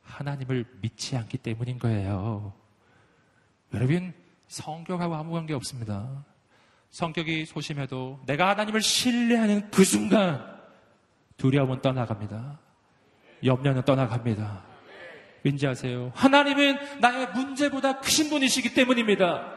[0.00, 2.54] 하나님을 믿지 않기 때문인 거예요.
[3.74, 4.14] 여러분,
[4.48, 6.24] 성격하고 아무 관계 없습니다.
[6.88, 10.42] 성격이 소심해도 내가 하나님을 신뢰하는 그 순간
[11.36, 12.58] 두려움은 떠나갑니다.
[13.44, 14.64] 염려는 떠나갑니다.
[15.42, 16.12] 왠지 아세요?
[16.14, 19.53] 하나님은 나의 문제보다 크신 분이시기 때문입니다.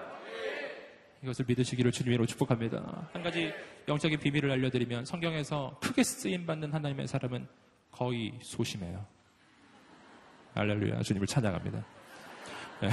[1.24, 3.10] 이것을 믿으시기를 주님으로 축복합니다.
[3.12, 3.52] 한 가지
[3.88, 7.48] 영적인 비밀을 알려드리면 성경에서 크게 쓰임받는 하나님의 사람은
[7.92, 9.06] 거의 소심해요.
[10.54, 11.02] 알렐루야.
[11.02, 11.86] 주님을 찬양합니다.
[12.84, 12.90] 예.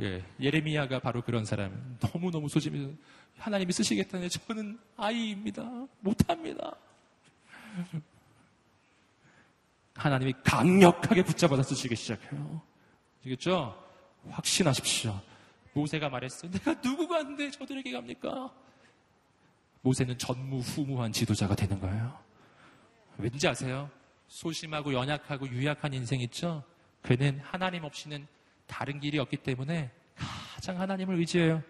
[0.00, 0.24] 예.
[0.40, 1.98] 예레미야가 바로 그런 사람.
[2.00, 2.90] 너무너무 소심해서
[3.38, 5.86] 하나님이 쓰시겠다는데 저는 아이입니다.
[6.00, 6.76] 못합니다.
[9.94, 12.62] 하나님이 강력하게 붙잡아서 쓰시기 시작해요.
[13.20, 13.76] 아시겠죠?
[14.30, 15.20] 확신하십시오.
[15.72, 16.48] 모세가 말했어.
[16.50, 18.52] 내가 누구가 한데 저들에게 갑니까?
[19.82, 22.18] 모세는 전무후무한 지도자가 되는 거예요.
[23.18, 23.90] 왠지 아세요?
[24.28, 26.62] 소심하고 연약하고 유약한 인생 있죠?
[27.02, 28.26] 그는 하나님 없이는
[28.66, 29.90] 다른 길이 없기 때문에
[30.54, 31.62] 가장 하나님을 의지해요.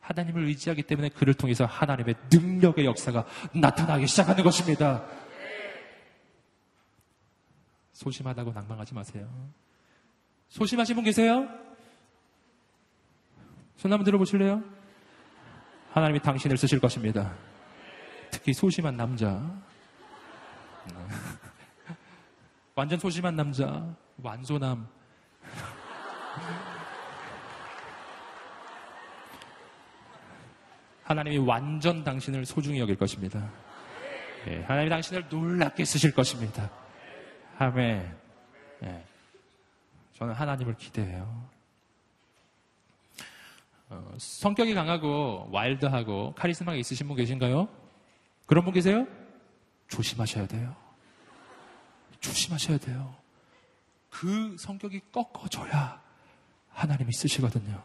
[0.00, 5.06] 하나님을 의지하기 때문에 그를 통해서 하나님의 능력의 역사가 나타나기 시작하는 것입니다.
[7.92, 9.28] 소심하다고 낭망하지 마세요.
[10.48, 11.48] 소심하신 분 계세요?
[13.78, 14.60] 손 한번 들어보실래요?
[15.92, 17.32] 하나님이 당신을 쓰실 것입니다.
[18.30, 19.40] 특히 소심한 남자.
[22.74, 23.86] 완전 소심한 남자.
[24.20, 24.88] 완소남.
[31.04, 33.48] 하나님이 완전 당신을 소중히 여길 것입니다.
[34.48, 36.68] 예, 하나님이 당신을 놀랍게 쓰실 것입니다.
[37.58, 38.16] 아멘.
[38.82, 39.04] 예,
[40.14, 41.57] 저는 하나님을 기대해요.
[43.90, 47.68] 어, 성격이 강하고 와일드하고 카리스마가 있으신 분 계신가요?
[48.46, 49.06] 그런 분 계세요?
[49.88, 50.76] 조심하셔야 돼요.
[52.20, 53.14] 조심하셔야 돼요.
[54.10, 56.00] 그 성격이 꺾어져야
[56.70, 57.82] 하나님이 쓰시거든요.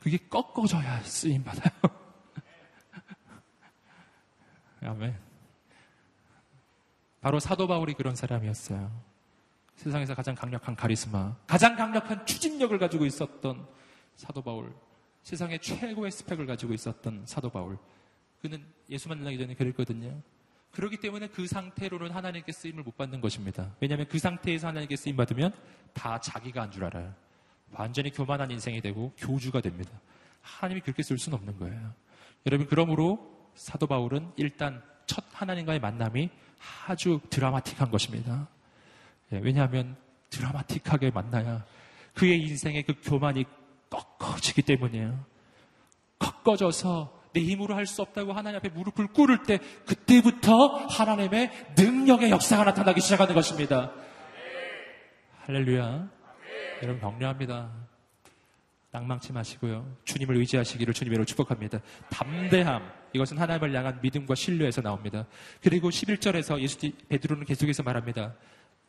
[0.00, 1.72] 그게 꺾어져야 쓰임 받아요.
[4.82, 5.16] 아멘.
[7.20, 8.90] 바로 사도 바울이 그런 사람이었어요.
[9.76, 13.66] 세상에서 가장 강력한 카리스마, 가장 강력한 추진력을 가지고 있었던
[14.16, 14.74] 사도 바울,
[15.22, 17.78] 세상의 최고의 스펙을 가지고 있었던 사도 바울.
[18.40, 20.20] 그는 예수 만나기 전에 그랬거든요.
[20.72, 23.74] 그렇기 때문에 그 상태로는 하나님께 쓰임을 못 받는 것입니다.
[23.80, 25.52] 왜냐하면 그 상태에서 하나님께 쓰임 받으면
[25.92, 27.12] 다 자기가 한줄 알아요.
[27.72, 29.90] 완전히 교만한 인생이 되고 교주가 됩니다.
[30.42, 31.92] 하나님이 그렇게 쓸 수는 없는 거예요.
[32.46, 36.30] 여러분 그러므로 사도 바울은 일단 첫 하나님과의 만남이
[36.86, 38.48] 아주 드라마틱한 것입니다.
[39.32, 39.96] 예, 왜냐하면
[40.30, 41.64] 드라마틱하게 만나야
[42.14, 43.44] 그의 인생의 그 교만이
[43.90, 45.24] 꺾어지기 때문이에요.
[46.18, 52.64] 꺾어져서 내 힘으로 할 수 없다고 하나님 앞에 무릎을 꿇을 때 그때부터 하나님의 능력의 역사가
[52.64, 53.92] 나타나기 시작하는 것입니다.
[55.46, 56.08] 할렐루야.
[56.82, 57.70] 여러분 격려합니다.
[58.92, 59.96] 낭망치 마시고요.
[60.04, 61.78] 주님을 의지하시기를 주님으로 축복합니다.
[62.10, 62.82] 담대함.
[63.12, 65.26] 이것은 하나님을 향한 믿음과 신뢰에서 나옵니다.
[65.62, 66.78] 그리고 11절에서 예수
[67.08, 68.34] 베드로는 계속해서 말합니다.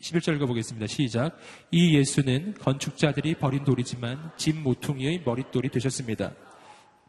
[0.01, 0.87] 11절 읽어보겠습니다.
[0.87, 1.37] 시작.
[1.69, 6.33] 이 예수는 건축자들이 버린 돌이지만 집 모퉁이의 머릿돌이 되셨습니다.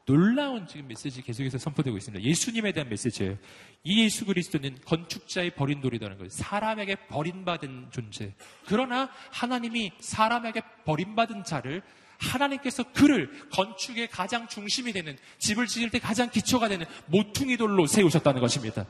[0.04, 2.24] 놀라운 지금 메시지 계속해서 선포되고 있습니다.
[2.24, 3.38] 예수님에 대한 메시지예요.
[3.84, 6.28] 이 예수 그리스도는 건축자의 버린 돌이라는 거예요.
[6.28, 8.34] 사람에게 버림받은 존재.
[8.66, 11.82] 그러나 하나님이 사람에게 버림받은 자를
[12.18, 18.40] 하나님께서 그를 건축의 가장 중심이 되는 집을 지을 때 가장 기초가 되는 모퉁이 돌로 세우셨다는
[18.40, 18.86] 것입니다.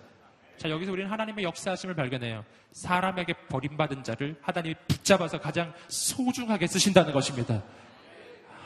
[0.63, 2.45] 자, 여기서 우리는 하나님의 역사하심을 발견해요.
[2.71, 7.65] 사람에게 버림받은 자를 하나님이 붙잡아서 가장 소중하게 쓰신다는 것입니다.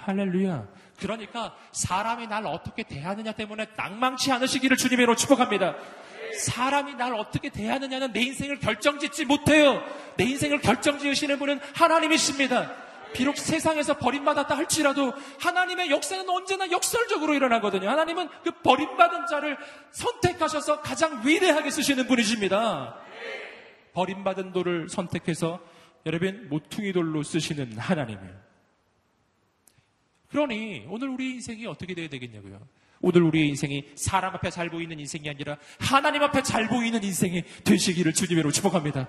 [0.03, 0.67] 할렐루야.
[0.99, 5.75] 그러니까 사람이 날 어떻게 대하느냐 때문에 낭망치 않으시기를 주님으로 축복합니다.
[6.39, 9.83] 사람이 날 어떻게 대하느냐는 내 인생을 결정짓지 못해요.
[10.19, 12.73] 내 인생을 결정지으시는 분은 하나님이십니다.
[13.17, 17.89] 비록 세상에서 버림받았다 할지라도 하나님의 역사는 언제나 역설적으로 일어나거든요.
[17.89, 19.57] 하나님은 그 버림받은 자를
[19.91, 22.99] 선택하셔서 가장 위대하게 쓰시는 분이십니다.
[23.95, 25.61] 버림받은 돌을 선택해서
[26.05, 28.47] 여러분 모퉁이 돌로 쓰시는 하나님이에요.
[30.29, 32.61] 그러니 오늘 우리 인생이 어떻게 돼야 되겠냐고요.
[33.01, 38.13] 오늘 우리의 인생이 사람 앞에 잘 보이는 인생이 아니라 하나님 앞에 잘 보이는 인생이 되시기를
[38.13, 39.09] 주님으로 축복합니다.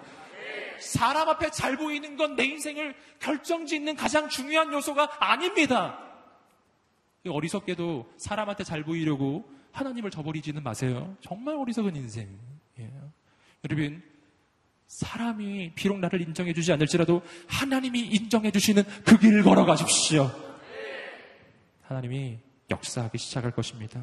[0.79, 5.99] 사람 앞에 잘 보이는 건 내 인생을 결정짓는 가장 중요한 요소가 아닙니다.
[7.27, 11.15] 어리석게도 사람한테 잘 보이려고 하나님을 저버리지는 마세요.
[11.21, 13.11] 정말 어리석은 인생이에요.
[13.69, 14.03] 여러분,
[14.87, 20.31] 사람이 비록 나를 인정해주지 않을지라도 하나님이 인정해주시는 그 길을 걸어가십시오.
[21.83, 24.01] 하나님이 역사하기 시작할 것입니다.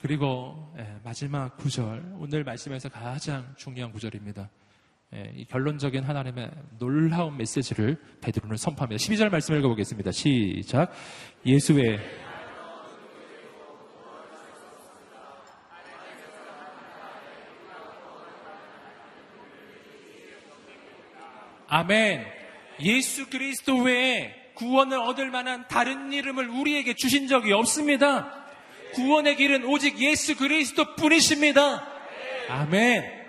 [0.00, 4.48] 그리고 예, 마지막 구절, 오늘 말씀에서 가장 중요한 구절입니다.
[5.14, 8.98] 예, 이 결론적인 하나님의 놀라운 메시지를 베드로는 선포합니다.
[8.98, 10.10] 12절 말씀 읽어보겠습니다.
[10.12, 10.90] 시작.
[11.44, 11.98] 예수의
[21.68, 22.24] 아멘.
[22.80, 28.40] 예수 그리스도 외에 구원을 얻을 만한 다른 이름을 우리에게 주신 적이 없습니다.
[28.92, 31.86] 구원의 길은 오직 예수 그리스도 뿐이십니다.
[32.48, 33.20] 아멘.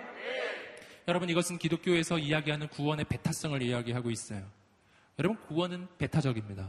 [1.08, 4.42] 여러분 이것은 기독교에서 이야기하는 구원의 배타성을 이야기하고 있어요.
[5.18, 6.68] 여러분 구원은 배타적입니다.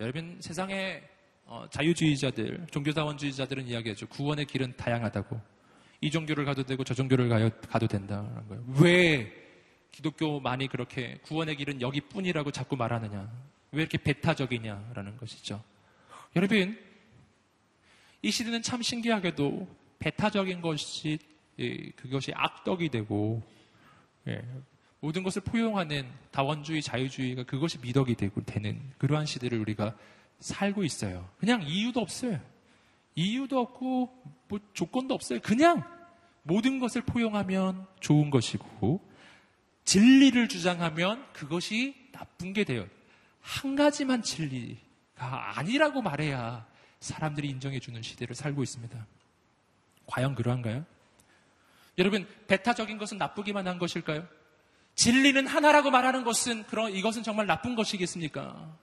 [0.00, 1.02] 여러분 세상의
[1.46, 4.06] 어, 자유주의자들, 종교다원주의자들은 이야기하죠.
[4.08, 5.40] 구원의 길은 다양하다고.
[6.00, 7.28] 이 종교를 가도 되고 저 종교를
[7.68, 8.64] 가도 된다는 거예요.
[8.80, 9.32] 왜
[9.92, 13.30] 기독교만이 그렇게 구원의 길은 여기뿐이라고 자꾸 말하느냐?
[13.72, 15.62] 왜 이렇게 배타적이냐라는 것이죠.
[16.36, 16.78] 여러분,
[18.24, 19.68] 이 시대는 참 신기하게도
[19.98, 21.18] 배타적인 것이
[21.58, 23.42] 예, 그것이 악덕이 되고
[24.26, 24.42] 예,
[25.00, 29.94] 모든 것을 포용하는 다원주의, 자유주의가 그것이 미덕이 되고 되는 그러한 시대를 우리가
[30.38, 31.28] 살고 있어요.
[31.38, 32.40] 그냥 이유도 없어요.
[33.14, 34.10] 이유도 없고
[34.48, 35.40] 뭐 조건도 없어요.
[35.40, 35.84] 그냥
[36.44, 39.06] 모든 것을 포용하면 좋은 것이고
[39.84, 42.86] 진리를 주장하면 그것이 나쁜 게 돼요.
[43.42, 46.72] 한 가지만 진리가 아니라고 말해야
[47.04, 49.06] 사람들이 인정해주는 시대를 살고 있습니다.
[50.06, 50.84] 과연 그러한가요?
[51.98, 54.26] 여러분, 배타적인 것은 나쁘기만 한 것일까요?
[54.94, 58.76] 진리는 하나라고 말하는 것은, 그런, 이것은 정말 나쁜 것이겠습니까?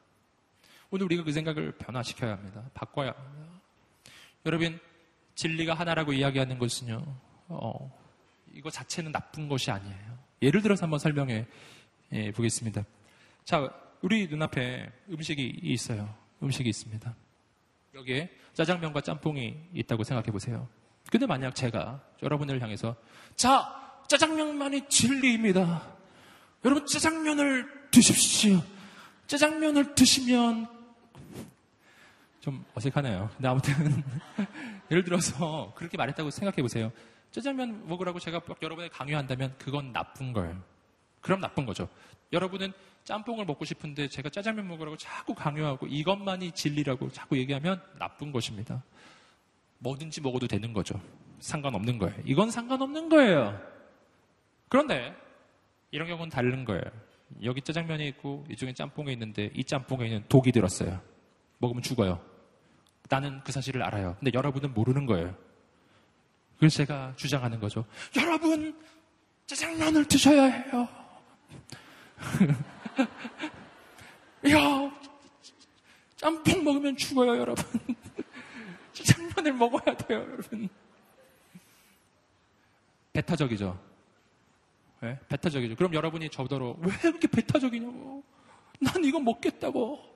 [0.91, 2.63] 오늘 우리가 그 생각을 변화시켜야 합니다.
[2.73, 3.59] 바꿔야 합니다.
[4.45, 4.79] 여러분,
[5.35, 7.03] 진리가 하나라고 이야기하는 것은요,
[7.47, 7.99] 어,
[8.53, 10.19] 이거 자체는 나쁜 것이 아니에요.
[10.41, 11.47] 예를 들어서 한번 설명해
[12.13, 12.83] 예, 보겠습니다.
[13.45, 16.13] 자, 우리 눈앞에 음식이 있어요.
[16.43, 17.15] 음식이 있습니다.
[17.93, 20.67] 여기에 짜장면과 짬뽕이 있다고 생각해 보세요.
[21.09, 22.95] 근데 만약 제가 여러분을 향해서
[23.35, 25.87] 자, 짜장면만이 진리입니다.
[26.63, 28.61] 여러분 짜장면을 드십시오.
[29.27, 30.67] 짜장면을 드시면
[32.39, 33.29] 좀 어색하네요.
[33.35, 33.73] 근데 아무튼
[34.91, 36.91] 예를 들어서 그렇게 말했다고 생각해 보세요.
[37.31, 40.61] 짜장면 먹으라고 제가 여러분에 강요한다면 그건 나쁜 거예요.
[41.21, 41.87] 그럼 나쁜 거죠.
[42.33, 42.73] 여러분은
[43.03, 48.83] 짬뽕을 먹고 싶은데 제가 짜장면 먹으라고 자꾸 강요하고 이것만이 진리라고 자꾸 얘기하면 나쁜 것입니다.
[49.79, 50.99] 뭐든지 먹어도 되는 거죠.
[51.39, 52.15] 상관없는 거예요.
[52.25, 53.59] 이건 상관없는 거예요.
[54.69, 55.15] 그런데
[55.89, 56.83] 이런 경우는 다른 거예요.
[57.43, 61.01] 여기 짜장면이 있고 이쪽에 짬뽕이 있는데 이 짬뽕에는 독이 들었어요.
[61.57, 62.23] 먹으면 죽어요.
[63.09, 64.15] 나는 그 사실을 알아요.
[64.19, 65.35] 근데 여러분은 모르는 거예요.
[66.57, 67.85] 그래서 제가 주장하는 거죠.
[68.15, 68.79] 여러분,
[69.47, 70.87] 짜장면을 드셔야 해요.
[74.51, 74.91] 야,
[76.15, 77.65] 짬뽕 먹으면 죽어요, 여러분.
[78.93, 80.69] 짜장면을 먹어야 돼요, 여러분.
[83.13, 83.79] 배타적이죠.
[85.01, 85.19] 네?
[85.27, 85.75] 배타적이죠.
[85.75, 88.23] 그럼 여러분이 저더러 왜 이렇게 배타적이냐고.
[88.79, 90.11] 난 이거 먹겠다고.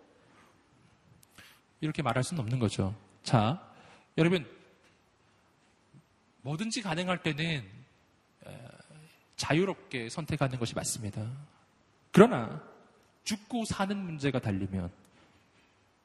[1.82, 2.96] 이렇게 말할 수는 없는 거죠.
[3.24, 3.72] 자,
[4.18, 4.48] 여러분,
[6.42, 7.64] 뭐든지 가능할 때는
[9.36, 11.30] 자유롭게 선택하는 것이 맞습니다.
[12.16, 12.62] 그러나
[13.26, 14.90] 죽고 사는 문제가 달리면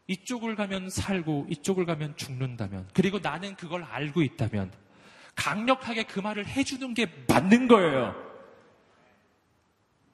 [0.08, 4.72] 이쪽을 가면 살고 이쪽을 가면 죽는다면 그리고 나는 그걸 알고 있다면
[5.36, 8.16] 강력하게 그 말을 해주는 게 맞는 거예요.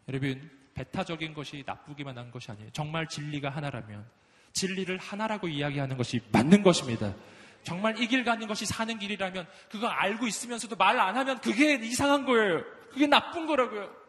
[0.06, 2.68] 여러분 배타적인 것이 나쁘기만 한 것이 아니에요.
[2.72, 4.04] 정말 진리가 하나라면
[4.52, 7.14] 진리를 하나라고 이야기하는 것이 맞는 것입니다.
[7.62, 12.26] 정말 이 길 가는 것이 사는 길이라면 그거 알고 있으면서도 말 안 하면 그게 이상한
[12.26, 12.62] 거예요.
[12.90, 14.04] 그게 나쁜 거라고요.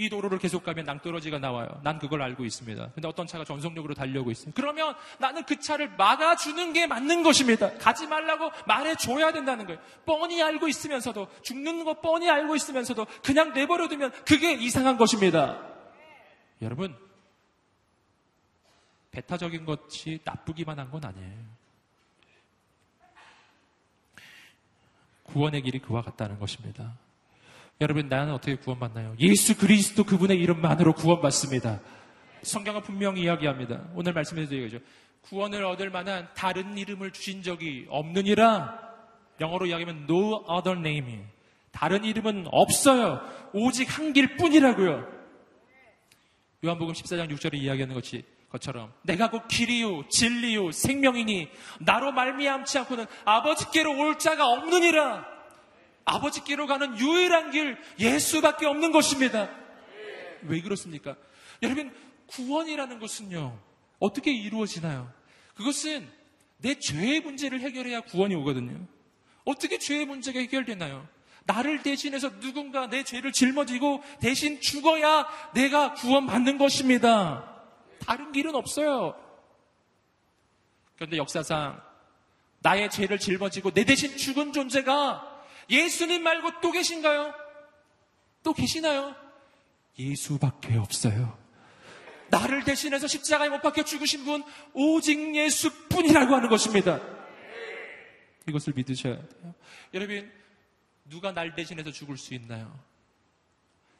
[0.00, 1.68] 이 도로를 계속 가면 낭떠러지가 나와요.
[1.84, 2.92] 난 그걸 알고 있습니다.
[2.94, 4.50] 근데 어떤 차가 전속력으로 달려오고 있어요.
[4.54, 7.76] 그러면 나는 그 차를 막아주는 게 맞는 것입니다.
[7.76, 9.78] 가지 말라고 말해줘야 된다는 거예요.
[10.06, 15.60] 뻔히 알고 있으면서도, 죽는 거 뻔히 알고 있으면서도 그냥 내버려두면 그게 이상한 것입니다.
[16.62, 16.96] 여러분,
[19.10, 21.44] 배타적인 것이 나쁘기만 한 건 아니에요.
[25.24, 26.94] 구원의 길이 그와 같다는 것입니다.
[27.80, 29.16] 여러분, 나는 어떻게 구원받나요?
[29.20, 31.80] 예수 그리스도 그분의 이름만으로 구원받습니다.
[32.42, 33.84] 성경은 분명히 이야기합니다.
[33.94, 34.78] 오늘 말씀에서 얘기하죠.
[35.22, 38.78] 구원을 얻을 만한 다른 이름을 주신 적이 없느니라.
[39.40, 41.20] 영어로 이야기하면 no other name.
[41.72, 43.20] 다른 이름은 없어요.
[43.54, 45.06] 오직 한 길 뿐이라고요.
[46.64, 51.48] 요한복음 14장 6절에 이야기하는 것이 것처럼 내가 곧 길이요 진리요 생명이니
[51.80, 55.39] 나로 말미암지 않고는 아버지께로 올 자가 없느니라.
[56.04, 59.50] 아버지께로 가는 유일한 길 예수밖에 없는 것입니다.
[60.42, 61.16] 왜 그렇습니까?
[61.62, 61.92] 여러분
[62.26, 63.58] 구원이라는 것은요
[63.98, 65.12] 어떻게 이루어지나요?
[65.54, 66.08] 그것은
[66.58, 68.86] 내 죄의 문제를 해결해야 구원이 오거든요.
[69.44, 71.06] 어떻게 죄의 문제가 해결되나요?
[71.44, 77.62] 나를 대신해서 누군가 내 죄를 짊어지고 대신 죽어야 내가 구원받는 것입니다.
[78.00, 79.14] 다른 길은 없어요.
[80.96, 81.80] 그런데 역사상
[82.60, 85.29] 나의 죄를 짊어지고 내 대신 죽은 존재가
[85.70, 87.32] 예수님 말고 또 계신가요?
[88.42, 89.14] 또 계시나요?
[89.98, 91.38] 예수밖에 없어요.
[92.30, 97.00] 나를 대신해서 십자가에 못 박혀 죽으신 분 오직 예수뿐이라고 하는 것입니다.
[98.48, 99.54] 이것을 믿으셔야 돼요.
[99.94, 100.30] 여러분
[101.04, 102.72] 누가 날 대신해서 죽을 수 있나요?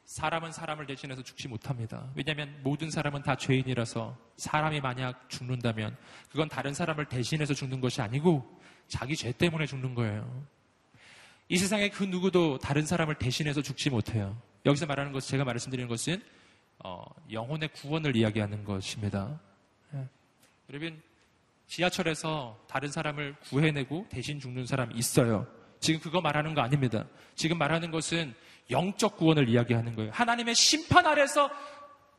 [0.05, 2.11] 사람은 사람을 대신해서 죽지 못합니다.
[2.17, 5.97] 왜냐하면 모든 사람은 다 죄인이라서 사람이 만약 죽는다면
[6.31, 10.47] 그건 다른 사람을 대신해서 죽는 것이 아니고 자기 죄 때문에 죽는 거예요.
[11.51, 14.41] 이 세상에 그 누구도 다른 사람을 대신해서 죽지 못해요.
[14.65, 16.23] 여기서 말하는 것은 제가 말씀드리는 것은
[16.79, 19.41] 어, 영혼의 구원을 이야기하는 것입니다.
[19.93, 20.09] 예.
[20.71, 21.03] 여러분
[21.67, 25.45] 지하철에서 다른 사람을 구해내고 대신 죽는 사람이 있어요.
[25.81, 27.09] 지금 그거 말하는 거 아닙니다.
[27.35, 28.33] 지금 말하는 것은
[28.71, 30.13] 영적 구원을 이야기하는 거예요.
[30.13, 31.51] 하나님의 심판 아래서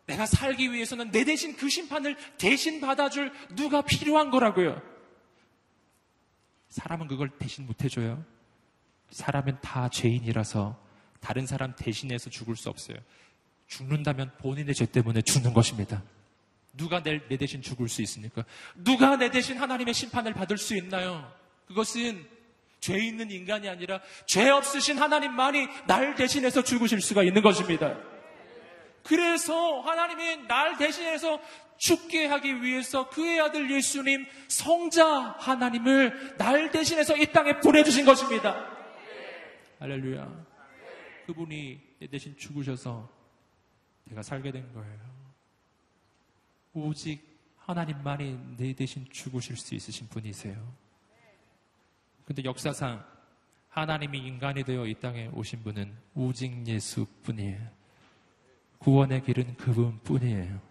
[0.08, 4.82] 내가 살기 위해서는 내 대신 그 심판을 대신 받아줄 누가 필요한 거라고요.
[6.68, 8.26] 사람은 그걸 대신 못 해줘요.
[9.12, 10.78] 사람은 다 죄인이라서
[11.20, 12.98] 다른 사람 대신해서 죽을 수 없어요.
[13.68, 16.04] 죽는다면 본인의 죄 때문에 죽는 것입니다.
[16.74, 18.44] 누가 내, 내 대신 죽을 수 있습니까?
[18.76, 21.32] 누가 내 대신 하나님의 심판을 받을 수 있나요?
[21.68, 22.26] 그것은
[22.80, 27.98] 죄 있는 인간이 아니라 죄 없으신 하나님만이 날 대신해서 죽으실 수가 있는 것입니다.
[29.04, 31.40] 그래서 하나님이 날 대신해서
[31.78, 38.81] 죽게 하기 위해서 그의 아들 예수님 성자 하나님을 날 대신해서 이 땅에 보내주신 것입니다.
[39.82, 40.46] 할렐루야.
[41.26, 43.10] 그분이 내 대신 죽으셔서
[44.04, 45.00] 내가 살게 된 거예요.
[46.74, 47.20] 오직
[47.58, 50.56] 하나님만이 내 대신 죽으실 수 있으신 분이세요.
[52.26, 53.04] 근데 역사상
[53.70, 57.68] 하나님이 인간이 되어 이 땅에 오신 분은 오직 예수 뿐이에요.
[58.78, 60.62] 구원의 길은 그분 뿐이에요.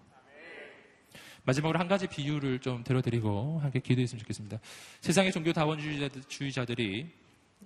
[1.42, 4.60] 마지막으로 한 가지 비유를 좀 들어드리고 함께 기도했으면 좋겠습니다.
[5.00, 7.19] 세상의 종교 다원주의자들이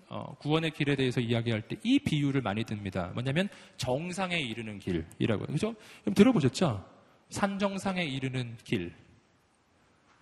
[0.08, 3.10] 어, 구원의 길에 대해서 이야기할 때 이 비유를 많이 듭니다.
[3.14, 5.46] 뭐냐면 정상에 이르는 길이라고요.
[5.46, 5.74] 그죠?
[6.02, 6.84] 그럼 들어보셨죠?
[7.30, 8.94] 산 정상에 이르는 길.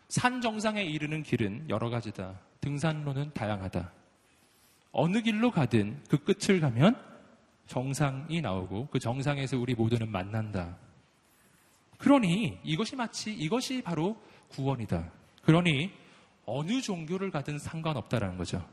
[0.09, 2.39] 산 정상에 이르는 길은 여러 가지다.
[2.61, 3.93] 등산로는 다양하다.
[4.93, 6.97] 어느 길로 가든 그 끝을 가면
[7.67, 10.77] 정상이 나오고 그 정상에서 우리 모두는 만난다.
[11.99, 14.17] 그러니 이것이 마치 이것이 바로
[14.49, 15.11] 구원이다.
[15.43, 15.91] 그러니
[16.45, 18.67] 어느 종교를 가든 상관없다라는 거죠.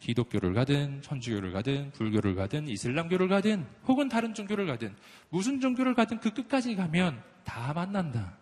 [0.00, 4.94] 기독교를 가든 천주교를 가든 불교를 가든 이슬람교를 가든 혹은 다른 종교를 가든
[5.30, 8.36] 무슨 종교를 가든 그 끝까지 가면 다 만난다.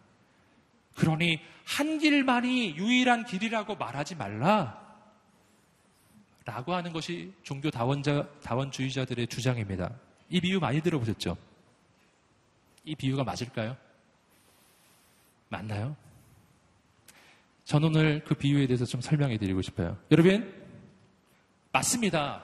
[0.96, 4.82] 그러니 한 길만이 유일한 길이라고 말하지 말라.
[6.44, 9.90] 라고 하는 것이 종교 다원자, 다원주의자들의 주장입니다.
[10.28, 11.36] 이 비유 많이 들어보셨죠?
[12.84, 13.76] 이 비유가 맞을까요?
[15.48, 15.96] 맞나요?
[17.64, 19.96] 전 오늘 그 비유에 대해서 좀 설명해 드리고 싶어요.
[20.11, 20.63] 여러분,
[21.75, 22.41] 맞습니다.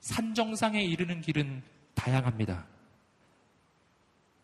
[0.00, 1.62] 산 정상에 이르는 길은
[1.94, 2.66] 다양합니다.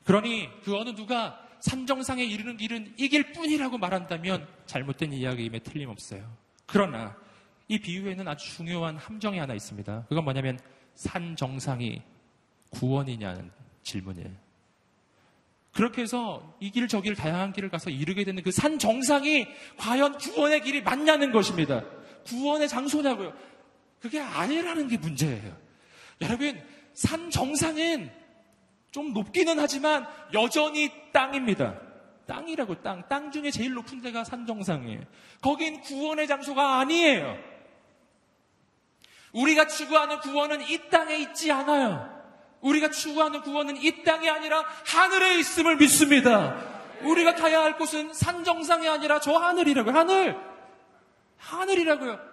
[0.05, 6.25] 그러니 그 어느 누가 산 정상에 이르는 길은 이길 뿐이라고 말한다면 잘못된 이야기임에 틀림없어요.
[6.67, 7.17] 그러나
[7.67, 10.07] 이 비유에는 아주 중요한 함정이 하나 있습니다.
[10.09, 10.59] 그건 뭐냐면
[10.95, 12.03] 산 정상이
[12.71, 13.51] 구원이냐는
[13.83, 14.31] 질문이에요.
[15.73, 19.47] 그렇게 해서 이 길, 저 길, 다양한 길을 가서 이르게 되는 그 산 정상이
[19.79, 21.83] 과연 구원의 길이 맞냐는 것입니다.
[22.27, 23.33] 구원의 장소냐고요.
[24.03, 25.57] 그게 아니라는 게 문제예요.
[26.21, 26.61] 여러분,
[26.93, 28.11] 산 정상은
[28.91, 31.79] 좀 높기는 하지만 여전히 땅입니다.
[32.27, 33.09] 땅이라고 땅.
[33.09, 35.01] 땅 중에 제일 높은 데가 산 정상이에요.
[35.41, 37.39] 거긴 구원의 장소가 아니에요.
[39.33, 42.11] 우리가 추구하는 구원은 이 땅에 있지 않아요.
[42.61, 46.57] 우리가 추구하는 구원은 이 땅이 아니라 하늘에 있음을 믿습니다.
[47.03, 49.95] 우리가 가야 할 곳은 산 정상이 아니라 저 하늘이라고요.
[49.95, 50.37] 하늘!
[51.39, 52.32] 하늘이라고요.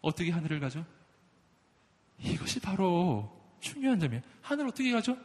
[0.00, 0.84] 어떻게 하늘을 가죠?
[2.20, 3.30] 이것이 바로
[3.60, 4.22] 중요한 점이에요.
[4.42, 5.16] 하늘 어떻게 가죠?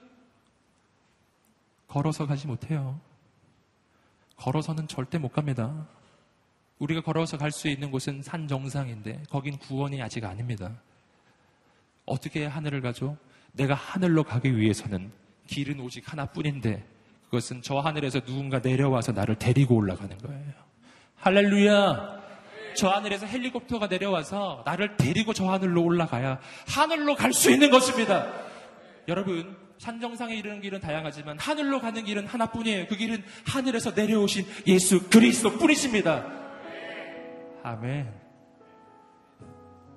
[1.88, 3.00] 걸어서 가지 못해요.
[4.38, 5.88] 걸어서는 절대 못 갑니다.
[6.80, 10.72] 우리가 걸어서 갈 수 있는 곳은 산 정상인데 거긴 구원이 아직 아닙니다.
[12.06, 13.18] 어떻게 하늘을 가죠?
[13.54, 15.12] 내가 하늘로 가기 위해서는
[15.48, 16.86] 길은 오직 하나뿐인데
[17.26, 20.54] 그것은 저 하늘에서 누군가 내려와서 나를 데리고 올라가는 거예요.
[21.16, 22.23] 할렐루야!
[22.76, 28.32] 저 하늘에서 헬리콥터가 내려와서 나를 데리고 저 하늘로 올라가야 하늘로 갈 수 있는 것입니다.
[29.08, 32.88] 여러분, 산정상에 이르는 길은 다양하지만 하늘로 가는 길은 하나뿐이에요.
[32.88, 36.26] 그 길은 하늘에서 내려오신 예수 그리스도 뿐이십니다.
[37.64, 38.14] 아멘.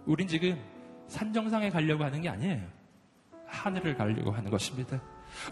[0.07, 0.61] 우린 지금
[1.09, 2.63] 산정상에 가려고 하는 게 아니에요.
[3.47, 5.01] 하늘을 가려고 하는 것입니다.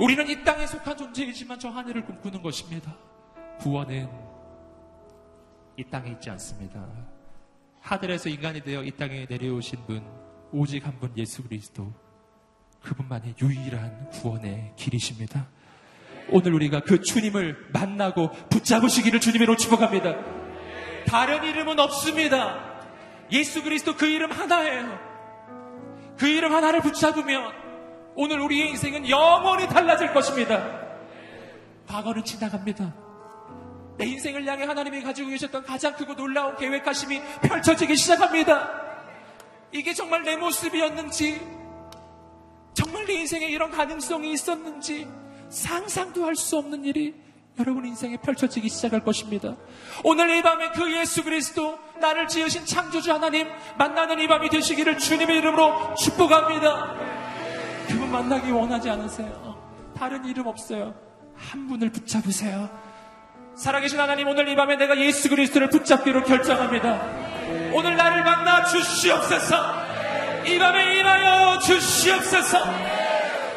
[0.00, 2.96] 우리는 이 땅에 속한 존재이지만 저 하늘을 꿈꾸는 것입니다.
[3.60, 4.08] 구원은
[5.76, 6.84] 이 땅에 있지 않습니다.
[7.84, 10.02] 하늘에서 인간이 되어 이 땅에 내려오신 분,
[10.52, 11.92] 오직 한 분 예수 그리스도.
[12.82, 15.46] 그분만이 유일한 구원의 길이십니다.
[16.30, 20.14] 오늘 우리가 그 주님을 만나고 붙잡으시기를 주님으로 축복합니다.
[21.06, 22.80] 다른 이름은 없습니다.
[23.32, 24.98] 예수 그리스도 그 이름 하나예요.
[26.18, 27.52] 그 이름 하나를 붙잡으면
[28.16, 30.80] 오늘 우리의 인생은 영원히 달라질 것입니다.
[31.86, 33.03] 과거는 지나갑니다.
[33.96, 38.82] 내 인생을 향해 하나님이 가지고 계셨던 가장 크고 놀라운 계획하심이 펼쳐지기 시작합니다.
[39.72, 41.40] 이게 정말 내 모습이었는지,
[42.74, 45.06] 정말 내 인생에 이런 가능성이 있었는지
[45.48, 47.14] 상상도 할 수 없는 일이
[47.58, 49.54] 여러분 인생에 펼쳐지기 시작할 것입니다.
[50.02, 53.46] 오늘 이 밤에 그 예수 그리스도 나를 지으신 창조주 하나님
[53.78, 56.96] 만나는 이 밤이 되시기를 주님의 이름으로 축복합니다.
[57.86, 59.54] 그분 만나기 원하지 않으세요?
[59.96, 60.94] 다른 이름 없어요.
[61.36, 62.68] 한 분을 붙잡으세요.
[63.56, 67.00] 살아계신 하나님 오늘 이 밤에 내가 예수 그리스도를 붙잡기로 결정합니다.
[67.72, 69.56] 오늘 나를 만나 주시옵소서.
[70.46, 72.58] 이 밤에 임하여 주시옵소서.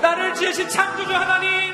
[0.01, 1.73] 나를 지으신 창조주 하나님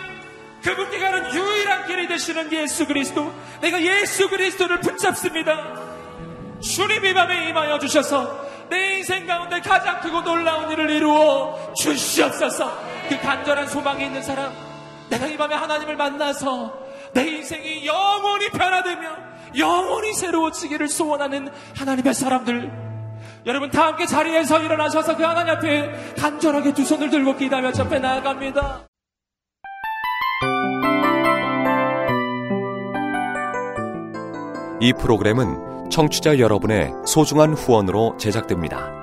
[0.63, 5.73] 그분께 가는 유일한 길이 되시는 예수 그리스도 내가 예수 그리스도를 붙잡습니다.
[6.61, 13.19] 주님 이 밤에 임하여 주셔서 내 인생 가운데 가장 크고 놀라운 일을 이루어 주시옵소서 그
[13.19, 14.53] 간절한 소망이 있는 사람
[15.09, 16.82] 내가 이 밤에 하나님을 만나서
[17.13, 22.71] 내 인생이 영원히 변화되며 영원히 새로워지기를 소원하는 하나님의 사람들
[23.45, 28.87] 여러분 다 함께 자리에서 일어나셔서 그 하나님 앞에 간절하게 두 손을 들고 기다며 접해 나아갑니다.
[34.79, 39.02] 이 프로그램은 청취자 여러분의 소중한 후원으로 제작됩니다.